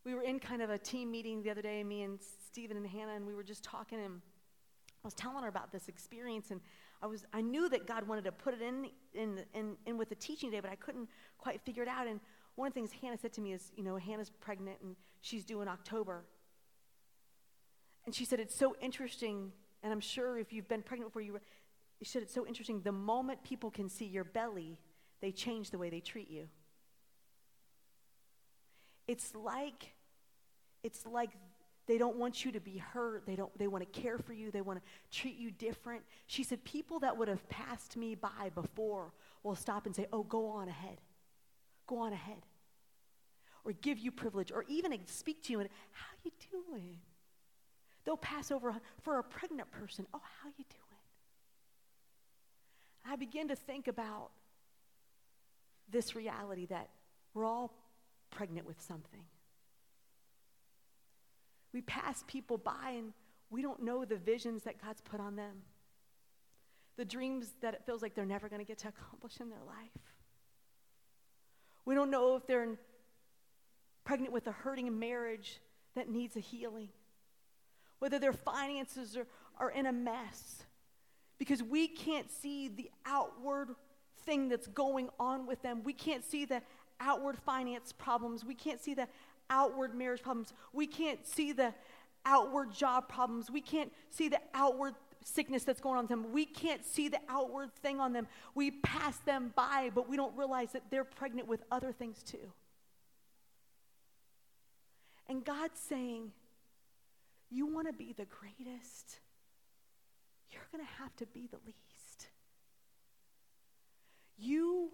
we 0.06 0.16
were 0.16 0.22
in 0.22 0.40
kind 0.40 0.62
of 0.62 0.70
a 0.70 0.78
team 0.78 1.12
meeting 1.12 1.44
the 1.44 1.50
other 1.52 1.62
day, 1.62 1.84
me 1.84 2.04
and 2.04 2.20
Stephen 2.46 2.78
and 2.78 2.88
Hannah, 2.88 3.14
and 3.16 3.28
we 3.28 3.36
were 3.36 3.44
just 3.44 3.64
talking, 3.64 4.00
and 4.00 4.22
I 5.04 5.08
was 5.08 5.14
telling 5.14 5.44
her 5.44 5.50
about 5.50 5.72
this 5.72 5.88
experience, 5.88 6.52
and 6.52 6.62
I 7.02 7.08
was 7.08 7.26
I 7.34 7.42
knew 7.42 7.70
that 7.70 7.86
God 7.86 8.08
wanted 8.08 8.24
to 8.26 8.32
put 8.32 8.54
it 8.54 8.62
in 8.62 8.88
in 9.14 9.44
in, 9.54 9.76
in 9.86 9.98
with 9.98 10.10
the 10.10 10.16
teaching 10.16 10.52
day, 10.52 10.60
but 10.60 10.72
I 10.72 10.76
couldn't 10.76 11.10
quite 11.38 11.62
figure 11.62 11.84
it 11.84 11.90
out. 11.90 12.08
And 12.08 12.20
one 12.56 12.68
of 12.68 12.74
the 12.74 12.80
things 12.80 12.92
Hannah 12.92 13.18
said 13.18 13.34
to 13.34 13.42
me 13.42 13.54
is, 13.54 13.72
you 13.76 13.84
know, 13.84 13.98
Hannah's 13.98 14.30
pregnant 14.30 14.78
and 14.82 14.96
she's 15.22 15.44
due 15.44 15.62
in 15.62 15.68
October. 15.68 16.26
And 18.06 18.16
she 18.16 18.26
said, 18.26 18.40
it's 18.40 18.56
so 18.56 18.76
interesting, 18.82 19.52
and 19.84 19.92
I'm 19.94 20.00
sure 20.00 20.38
if 20.38 20.52
you've 20.52 20.68
been 20.68 20.82
pregnant 20.82 21.12
before, 21.12 21.22
you, 21.22 21.40
she 22.02 22.06
said, 22.06 22.22
it's 22.22 22.34
so 22.34 22.48
interesting. 22.48 22.82
The 22.82 22.92
moment 22.92 23.44
people 23.44 23.70
can 23.70 23.90
see 23.90 24.06
your 24.06 24.24
belly, 24.24 24.80
they 25.22 25.32
change 25.32 25.70
the 25.70 25.78
way 25.78 25.90
they 25.90 26.00
treat 26.00 26.30
you. 26.30 26.48
It's 29.08 29.34
like, 29.36 29.94
it's 30.84 31.06
like 31.06 31.32
they 31.88 31.98
don't 31.98 32.18
want 32.18 32.46
you 32.46 32.52
to 32.52 32.60
be 32.60 32.78
hurt. 32.78 33.26
They, 33.26 33.36
don't, 33.36 33.56
they 33.58 33.68
want 33.68 33.84
to 33.92 34.00
care 34.00 34.20
for 34.20 34.34
you. 34.34 34.52
They 34.52 34.62
want 34.62 34.80
to 34.80 35.20
treat 35.20 35.38
you 35.38 35.50
different. 35.50 36.04
She 36.28 36.44
said, 36.44 36.64
People 36.64 37.00
that 37.00 37.18
would 37.18 37.28
have 37.28 37.50
passed 37.50 37.98
me 37.98 38.14
by 38.14 38.52
before 38.54 39.12
will 39.42 39.56
stop 39.56 39.88
and 39.88 39.96
say, 39.96 40.06
Oh, 40.14 40.22
go 40.22 40.50
on 40.50 40.68
ahead. 40.68 41.02
Go 41.88 41.98
on 41.98 42.14
ahead. 42.14 42.46
Or 43.66 43.74
give 43.74 44.00
you 44.00 44.12
privilege, 44.12 44.52
or 44.52 44.64
even 44.68 44.98
speak 45.08 45.44
to 45.44 45.52
you 45.54 45.60
and, 45.60 45.70
How 45.92 46.08
you 46.24 46.32
doing? 46.52 46.98
They'll 48.06 48.18
pass 48.18 48.52
over 48.52 48.76
for 49.02 49.20
a 49.20 49.24
pregnant 49.24 49.70
person. 49.72 50.08
Oh, 50.14 50.22
how 50.42 50.50
you 50.58 50.66
doing? 50.70 50.90
I 53.06 53.16
begin 53.16 53.48
to 53.50 53.56
think 53.56 53.88
about 53.88 54.30
this 55.92 56.16
reality 56.16 56.66
that 56.68 56.90
we're 57.34 57.46
all 57.46 57.74
pregnant 58.32 58.68
with 58.68 58.82
something. 58.82 59.24
We 61.74 61.82
pass 61.82 62.24
people 62.28 62.58
by 62.58 62.96
and 62.98 63.14
we 63.50 63.62
don't 63.62 63.84
know 63.84 64.06
the 64.06 64.16
visions 64.16 64.64
that 64.64 64.82
God's 64.82 65.02
put 65.02 65.20
on 65.20 65.36
them, 65.36 65.64
the 66.98 67.06
dreams 67.06 67.54
that 67.62 67.74
it 67.74 67.84
feels 67.86 68.02
like 68.02 68.16
they're 68.16 68.26
never 68.26 68.50
going 68.50 68.62
to 68.62 68.68
get 68.68 68.80
to 68.80 68.88
accomplish 68.90 69.40
in 69.40 69.50
their 69.50 69.64
life. 69.66 70.02
We 71.86 71.96
don't 71.96 72.12
know 72.12 72.36
if 72.36 72.46
they're 72.46 72.78
pregnant 74.10 74.34
with 74.34 74.48
a 74.48 74.52
hurting 74.52 74.98
marriage 74.98 75.62
that 75.96 76.10
needs 76.10 76.36
a 76.36 76.40
healing, 76.40 76.90
whether 78.00 78.18
their 78.18 78.34
finances 78.34 79.16
are, 79.16 79.28
are 79.60 79.70
in 79.70 79.86
a 79.86 79.92
mess, 79.92 80.64
because 81.38 81.62
we 81.62 81.88
can't 81.88 82.32
see 82.32 82.68
the 82.70 82.90
outward 83.06 83.70
thing 84.26 84.50
that's 84.50 84.66
going 84.66 85.10
on 85.20 85.46
with 85.46 85.62
them. 85.62 85.84
We 85.84 85.94
can't 85.94 86.26
see 86.26 86.46
the 86.46 86.64
outward 87.00 87.38
finance 87.38 87.92
problems. 87.92 88.44
We 88.44 88.56
can't 88.56 88.82
see 88.82 88.96
the 88.96 89.08
outward 89.52 89.94
marriage 89.94 90.24
problems. 90.24 90.54
We 90.74 90.88
can't 90.88 91.28
see 91.28 91.52
the 91.52 91.72
outward 92.26 92.74
job 92.74 93.10
problems. 93.10 93.52
We 93.52 93.62
can't 93.62 93.94
see 94.10 94.28
the 94.28 94.42
outward 94.56 94.96
sickness 95.24 95.64
that's 95.66 95.82
going 95.82 95.98
on 95.98 96.06
with 96.06 96.10
them. 96.10 96.34
We 96.34 96.46
can't 96.46 96.84
see 96.84 97.10
the 97.10 97.20
outward 97.30 97.76
thing 97.84 98.00
on 98.00 98.14
them. 98.14 98.28
We 98.56 98.72
pass 98.72 99.20
them 99.20 99.54
by, 99.56 99.92
but 99.94 100.10
we 100.10 100.18
don't 100.18 100.36
realize 100.36 100.72
that 100.72 100.90
they're 100.90 101.04
pregnant 101.04 101.48
with 101.48 101.62
other 101.70 101.92
things 101.92 102.24
too. 102.24 102.52
And 105.30 105.46
God's 105.46 105.80
saying, 105.80 106.32
You 107.50 107.68
want 107.68 107.88
to 107.88 107.94
be 107.94 108.14
the 108.14 108.26
greatest? 108.26 109.20
You're 110.52 110.68
going 110.72 110.84
to 110.84 110.92
have 111.04 111.16
to 111.18 111.28
be 111.28 111.48
the 111.48 111.60
least. 111.66 112.28
You 114.38 114.92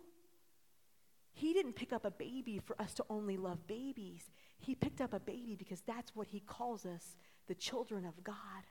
he 1.36 1.52
didn't 1.52 1.74
pick 1.74 1.92
up 1.92 2.06
a 2.06 2.12
baby 2.12 2.60
for 2.60 2.82
us 2.82 2.94
to 2.94 3.06
only 3.10 3.36
love 3.36 3.68
babies. 3.68 4.32
He 4.58 4.74
picked 4.74 5.02
up 5.02 5.14
a 5.14 5.20
baby 5.20 5.56
because 5.58 5.82
that's 5.82 6.16
what 6.16 6.28
he 6.28 6.40
calls 6.40 6.86
us, 6.86 7.18
the 7.48 7.56
children 7.56 8.06
of 8.06 8.24
God. 8.24 8.64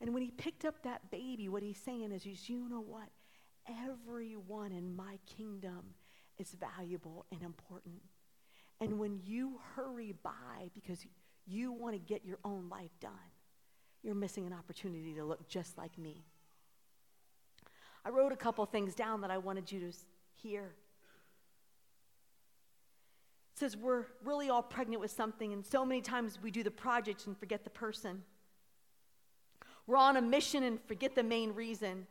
And 0.00 0.12
when 0.12 0.24
he 0.24 0.32
picked 0.32 0.64
up 0.64 0.82
that 0.82 1.12
baby, 1.12 1.48
what 1.48 1.62
he's 1.62 1.78
saying 1.78 2.10
is, 2.10 2.26
you 2.48 2.68
know 2.68 2.80
what? 2.80 3.08
Everyone 3.68 4.72
in 4.72 4.96
my 4.96 5.20
kingdom 5.26 5.94
is 6.38 6.54
valuable 6.54 7.24
and 7.30 7.40
important. 7.40 8.02
And 8.80 8.98
when 8.98 9.20
you 9.24 9.60
hurry 9.74 10.14
by 10.22 10.70
because 10.74 11.04
you 11.46 11.72
want 11.72 11.94
to 11.94 11.98
get 11.98 12.24
your 12.24 12.38
own 12.44 12.68
life 12.68 12.90
done, 13.00 13.12
you're 14.02 14.14
missing 14.14 14.46
an 14.46 14.52
opportunity 14.52 15.14
to 15.14 15.24
look 15.24 15.48
just 15.48 15.78
like 15.78 15.96
me. 15.98 16.24
I 18.04 18.10
wrote 18.10 18.32
a 18.32 18.36
couple 18.36 18.64
things 18.66 18.94
down 18.94 19.22
that 19.22 19.30
I 19.30 19.38
wanted 19.38 19.72
you 19.72 19.80
to 19.80 19.92
hear. 20.34 20.74
It 23.54 23.58
says 23.58 23.76
we're 23.76 24.04
really 24.22 24.50
all 24.50 24.62
pregnant 24.62 25.00
with 25.00 25.10
something, 25.10 25.52
and 25.52 25.64
so 25.64 25.84
many 25.84 26.02
times 26.02 26.38
we 26.42 26.50
do 26.50 26.62
the 26.62 26.70
project 26.70 27.26
and 27.26 27.36
forget 27.36 27.64
the 27.64 27.70
person. 27.70 28.22
We're 29.86 29.96
on 29.96 30.16
a 30.16 30.22
mission 30.22 30.62
and 30.62 30.78
forget 30.86 31.14
the 31.14 31.22
main 31.22 31.52
reason. 31.52 32.06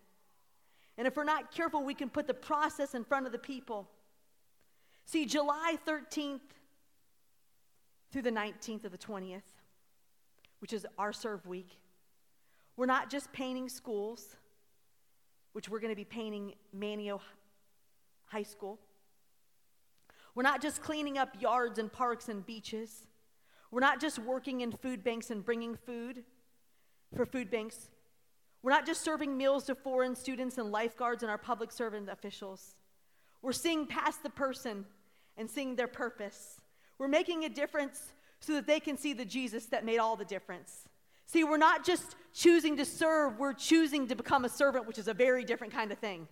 And 0.98 1.08
if 1.08 1.16
we're 1.16 1.24
not 1.24 1.54
careful, 1.54 1.84
we 1.84 1.94
can 1.94 2.10
put 2.10 2.26
the 2.26 2.34
process 2.34 2.96
in 2.96 3.04
front 3.04 3.26
of 3.26 3.32
the 3.32 3.38
people. 3.38 3.90
See, 5.06 5.26
July 5.26 5.78
13th 5.88 6.42
through 8.12 8.24
the 8.24 8.32
19th 8.32 8.86
of 8.86 8.92
the 8.92 8.98
20th, 8.98 9.42
which 10.60 10.74
is 10.74 10.86
our 10.98 11.14
serve 11.14 11.46
week, 11.46 11.78
we're 12.76 12.88
not 12.88 13.10
just 13.10 13.32
painting 13.32 13.70
schools, 13.70 14.36
which 15.54 15.70
we're 15.70 15.80
going 15.80 15.92
to 15.92 15.96
be 15.96 16.06
painting 16.06 16.54
Manteo 16.76 17.20
High 18.26 18.44
School. 18.44 18.80
We're 20.34 20.44
not 20.44 20.62
just 20.62 20.82
cleaning 20.82 21.18
up 21.18 21.40
yards 21.40 21.80
and 21.80 21.92
parks 21.92 22.28
and 22.28 22.46
beaches. 22.46 23.08
We're 23.72 23.80
not 23.80 24.02
just 24.02 24.20
working 24.20 24.62
in 24.62 24.72
food 24.72 25.04
banks 25.04 25.30
and 25.30 25.46
bringing 25.46 25.76
food 25.76 26.24
for 27.16 27.26
food 27.26 27.50
banks. 27.50 27.90
We're 28.64 28.72
not 28.72 28.86
just 28.86 29.02
serving 29.02 29.38
meals 29.38 29.66
to 29.66 29.76
foreign 29.76 30.16
students 30.16 30.58
and 30.58 30.72
lifeguards 30.72 31.24
and 31.24 31.30
our 31.30 31.38
public 31.38 31.72
servant 31.72 32.10
officials. 32.10 32.76
We're 33.46 33.54
seeing 33.54 33.86
past 33.86 34.24
the 34.24 34.32
person 34.32 34.86
and 35.38 35.48
seeing 35.48 35.76
their 35.76 35.88
purpose. 35.88 36.60
We're 36.98 37.08
making 37.08 37.46
a 37.46 37.50
difference 37.50 38.02
so 38.40 38.54
that 38.54 38.66
they 38.66 38.80
can 38.80 38.98
see 38.98 39.14
the 39.14 39.24
Jesus 39.24 39.68
that 39.68 39.86
made 39.86 40.00
all 40.00 40.16
the 40.16 40.26
difference. 40.26 40.90
See, 41.28 41.44
we're 41.44 41.58
not 41.58 41.86
just 41.86 42.16
choosing 42.34 42.76
to 42.78 42.86
serve, 42.86 43.38
we're 43.38 43.54
choosing 43.54 44.08
to 44.08 44.16
become 44.16 44.46
a 44.46 44.50
servant, 44.50 44.88
which 44.88 44.98
is 44.98 45.08
a 45.08 45.14
very 45.14 45.44
different 45.44 45.72
kind 45.74 45.92
of 45.92 46.00
thing. 46.00 46.28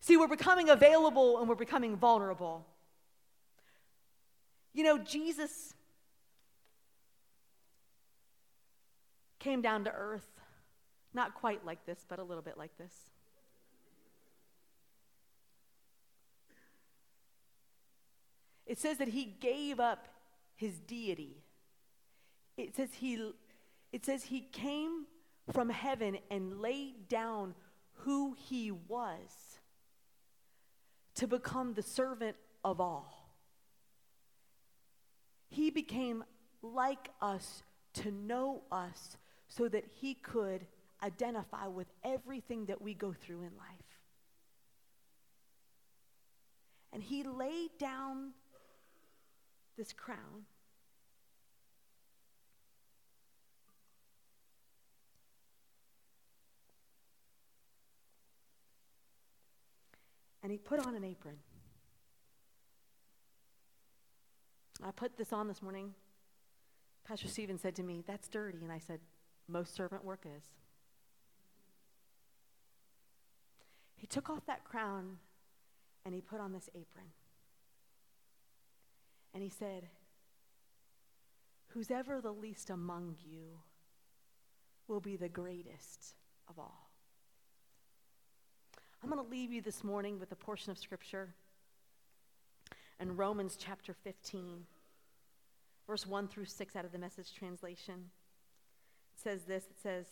See, 0.00 0.16
we're 0.16 0.26
becoming 0.26 0.70
available 0.70 1.38
and 1.38 1.48
we're 1.48 1.54
becoming 1.54 1.94
vulnerable. 1.94 2.66
You 4.72 4.82
know, 4.82 4.98
Jesus 4.98 5.72
came 9.38 9.62
down 9.62 9.84
to 9.84 9.92
earth, 9.92 10.26
not 11.14 11.36
quite 11.36 11.64
like 11.64 11.86
this, 11.86 12.04
but 12.08 12.18
a 12.18 12.24
little 12.24 12.42
bit 12.42 12.58
like 12.58 12.76
this. 12.76 13.13
It 18.66 18.78
says 18.78 18.98
that 18.98 19.08
he 19.08 19.24
gave 19.24 19.78
up 19.78 20.08
his 20.54 20.78
deity. 20.80 21.44
It 22.56 22.74
says 22.76 22.88
he, 22.94 23.32
it 23.92 24.04
says 24.04 24.24
he 24.24 24.40
came 24.40 25.06
from 25.52 25.68
heaven 25.68 26.18
and 26.30 26.60
laid 26.60 27.08
down 27.08 27.54
who 27.98 28.34
he 28.38 28.70
was 28.70 29.58
to 31.16 31.26
become 31.26 31.74
the 31.74 31.82
servant 31.82 32.36
of 32.64 32.80
all. 32.80 33.36
He 35.50 35.70
became 35.70 36.24
like 36.62 37.10
us 37.20 37.62
to 37.94 38.10
know 38.10 38.62
us 38.72 39.16
so 39.46 39.68
that 39.68 39.84
he 40.00 40.14
could 40.14 40.66
identify 41.02 41.66
with 41.66 41.86
everything 42.02 42.66
that 42.66 42.80
we 42.80 42.94
go 42.94 43.12
through 43.12 43.42
in 43.42 43.50
life. 43.56 44.00
And 46.92 47.02
he 47.02 47.22
laid 47.22 47.70
down 47.78 48.32
this 49.76 49.92
crown. 49.92 50.46
And 60.42 60.52
he 60.52 60.58
put 60.58 60.78
on 60.86 60.94
an 60.94 61.04
apron. 61.04 61.36
I 64.82 64.90
put 64.90 65.16
this 65.16 65.32
on 65.32 65.48
this 65.48 65.62
morning. 65.62 65.94
Pastor 67.08 67.28
Stephen 67.28 67.58
said 67.58 67.74
to 67.76 67.82
me, 67.82 68.04
That's 68.06 68.28
dirty. 68.28 68.58
And 68.62 68.70
I 68.70 68.78
said, 68.78 69.00
Most 69.48 69.74
servant 69.74 70.04
work 70.04 70.26
is. 70.26 70.44
He 73.96 74.06
took 74.06 74.28
off 74.28 74.44
that 74.46 74.64
crown 74.64 75.16
and 76.04 76.14
he 76.14 76.20
put 76.20 76.40
on 76.40 76.52
this 76.52 76.68
apron. 76.74 77.06
And 79.34 79.42
he 79.42 79.50
said, 79.50 79.88
Who's 81.68 81.90
ever 81.90 82.20
the 82.20 82.32
least 82.32 82.70
among 82.70 83.16
you 83.20 83.58
will 84.86 85.00
be 85.00 85.16
the 85.16 85.28
greatest 85.28 86.14
of 86.48 86.58
all. 86.58 86.90
I'm 89.02 89.10
going 89.10 89.22
to 89.22 89.30
leave 89.30 89.52
you 89.52 89.60
this 89.60 89.84
morning 89.84 90.18
with 90.18 90.32
a 90.32 90.36
portion 90.36 90.70
of 90.70 90.78
scripture 90.78 91.34
in 93.00 93.16
Romans 93.16 93.56
chapter 93.58 93.92
15. 93.92 94.64
verse 95.86 96.06
1 96.06 96.28
through 96.28 96.46
6 96.46 96.76
out 96.76 96.84
of 96.84 96.92
the 96.92 96.98
message 96.98 97.34
translation. 97.34 98.10
It 99.14 99.22
says 99.22 99.44
this 99.44 99.64
it 99.64 99.80
says, 99.82 100.06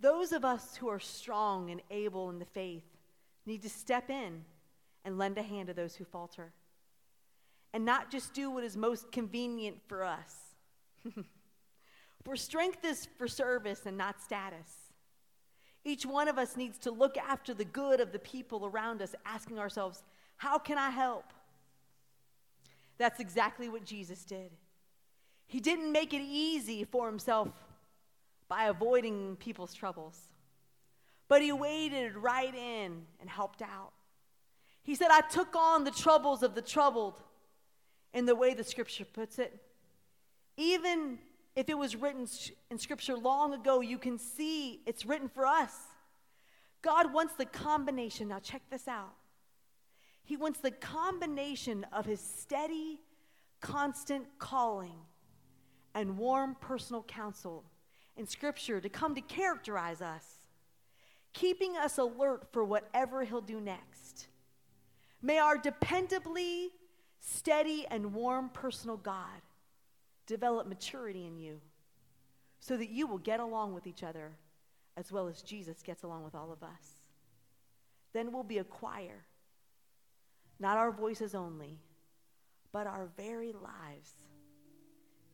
Those 0.00 0.32
of 0.32 0.44
us 0.44 0.76
who 0.76 0.88
are 0.88 1.00
strong 1.00 1.70
and 1.70 1.80
able 1.90 2.30
in 2.30 2.38
the 2.38 2.44
faith 2.44 2.84
need 3.46 3.62
to 3.62 3.70
step 3.70 4.10
in 4.10 4.44
and 5.04 5.18
lend 5.18 5.38
a 5.38 5.42
hand 5.42 5.68
to 5.68 5.74
those 5.74 5.96
who 5.96 6.04
falter. 6.04 6.52
And 7.72 7.84
not 7.84 8.10
just 8.10 8.34
do 8.34 8.50
what 8.50 8.64
is 8.64 8.76
most 8.76 9.10
convenient 9.12 9.78
for 9.86 10.04
us. 10.04 10.34
for 12.24 12.36
strength 12.36 12.84
is 12.84 13.08
for 13.16 13.26
service 13.26 13.86
and 13.86 13.96
not 13.96 14.20
status. 14.20 14.92
Each 15.84 16.06
one 16.06 16.28
of 16.28 16.38
us 16.38 16.56
needs 16.56 16.78
to 16.78 16.90
look 16.90 17.16
after 17.16 17.54
the 17.54 17.64
good 17.64 18.00
of 18.00 18.12
the 18.12 18.18
people 18.18 18.66
around 18.66 19.02
us, 19.02 19.14
asking 19.24 19.58
ourselves, 19.58 20.02
How 20.36 20.58
can 20.58 20.78
I 20.78 20.90
help? 20.90 21.32
That's 22.98 23.20
exactly 23.20 23.68
what 23.68 23.84
Jesus 23.84 24.24
did. 24.24 24.50
He 25.46 25.60
didn't 25.60 25.90
make 25.90 26.14
it 26.14 26.22
easy 26.22 26.84
for 26.84 27.06
himself 27.06 27.48
by 28.48 28.66
avoiding 28.66 29.36
people's 29.36 29.74
troubles, 29.74 30.18
but 31.28 31.42
he 31.42 31.52
waded 31.52 32.16
right 32.16 32.54
in 32.54 33.02
and 33.20 33.28
helped 33.28 33.60
out. 33.60 33.92
He 34.82 34.94
said, 34.94 35.08
I 35.10 35.20
took 35.20 35.54
on 35.56 35.84
the 35.84 35.90
troubles 35.90 36.42
of 36.42 36.54
the 36.54 36.62
troubled, 36.62 37.20
in 38.14 38.26
the 38.26 38.34
way 38.34 38.54
the 38.54 38.64
scripture 38.64 39.04
puts 39.04 39.38
it. 39.38 39.60
Even 40.56 41.18
if 41.56 41.68
it 41.68 41.76
was 41.76 41.96
written 41.96 42.26
in 42.70 42.78
scripture 42.78 43.16
long 43.16 43.54
ago, 43.54 43.80
you 43.80 43.98
can 43.98 44.18
see 44.18 44.80
it's 44.86 45.04
written 45.04 45.28
for 45.28 45.46
us. 45.46 45.74
God 46.82 47.12
wants 47.12 47.34
the 47.34 47.46
combination. 47.46 48.28
Now, 48.28 48.40
check 48.40 48.62
this 48.70 48.88
out. 48.88 49.14
He 50.24 50.36
wants 50.36 50.60
the 50.60 50.70
combination 50.70 51.86
of 51.92 52.06
his 52.06 52.20
steady, 52.20 53.00
constant 53.60 54.26
calling 54.38 54.98
and 55.94 56.16
warm 56.16 56.56
personal 56.60 57.02
counsel 57.02 57.64
in 58.16 58.26
scripture 58.26 58.80
to 58.80 58.88
come 58.88 59.14
to 59.14 59.20
characterize 59.20 60.00
us, 60.00 60.24
keeping 61.32 61.76
us 61.76 61.98
alert 61.98 62.48
for 62.52 62.64
whatever 62.64 63.24
he'll 63.24 63.40
do 63.40 63.60
next. 63.60 64.28
May 65.20 65.38
our 65.38 65.56
dependably 65.56 66.68
steady 67.22 67.86
and 67.90 68.12
warm 68.12 68.50
personal 68.50 68.96
God 68.96 69.40
develop 70.26 70.66
maturity 70.66 71.26
in 71.26 71.38
you 71.38 71.60
so 72.60 72.76
that 72.76 72.90
you 72.90 73.06
will 73.06 73.18
get 73.18 73.40
along 73.40 73.74
with 73.74 73.86
each 73.86 74.02
other 74.02 74.32
as 74.96 75.10
well 75.10 75.28
as 75.28 75.40
Jesus 75.40 75.82
gets 75.82 76.02
along 76.02 76.24
with 76.24 76.34
all 76.34 76.52
of 76.52 76.62
us. 76.62 77.08
Then 78.12 78.32
we'll 78.32 78.42
be 78.42 78.58
a 78.58 78.64
choir, 78.64 79.24
not 80.58 80.76
our 80.76 80.90
voices 80.90 81.34
only, 81.34 81.78
but 82.72 82.86
our 82.86 83.08
very 83.16 83.52
lives, 83.52 84.12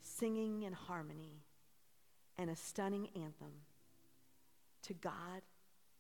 singing 0.03 0.63
in 0.63 0.73
harmony 0.73 1.43
and 2.37 2.51
a 2.51 2.57
stunning 2.57 3.09
anthem 3.17 3.63
to 4.83 4.95
God 4.95 5.43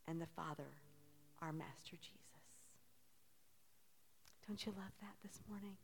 and 0.06 0.20
the 0.20 0.26
Father, 0.26 0.68
our 1.42 1.52
Master 1.52 1.96
Jesus. 1.96 2.17
Don't 4.48 4.64
you 4.64 4.72
love 4.72 4.92
that 5.02 5.12
this 5.22 5.42
morning? 5.46 5.76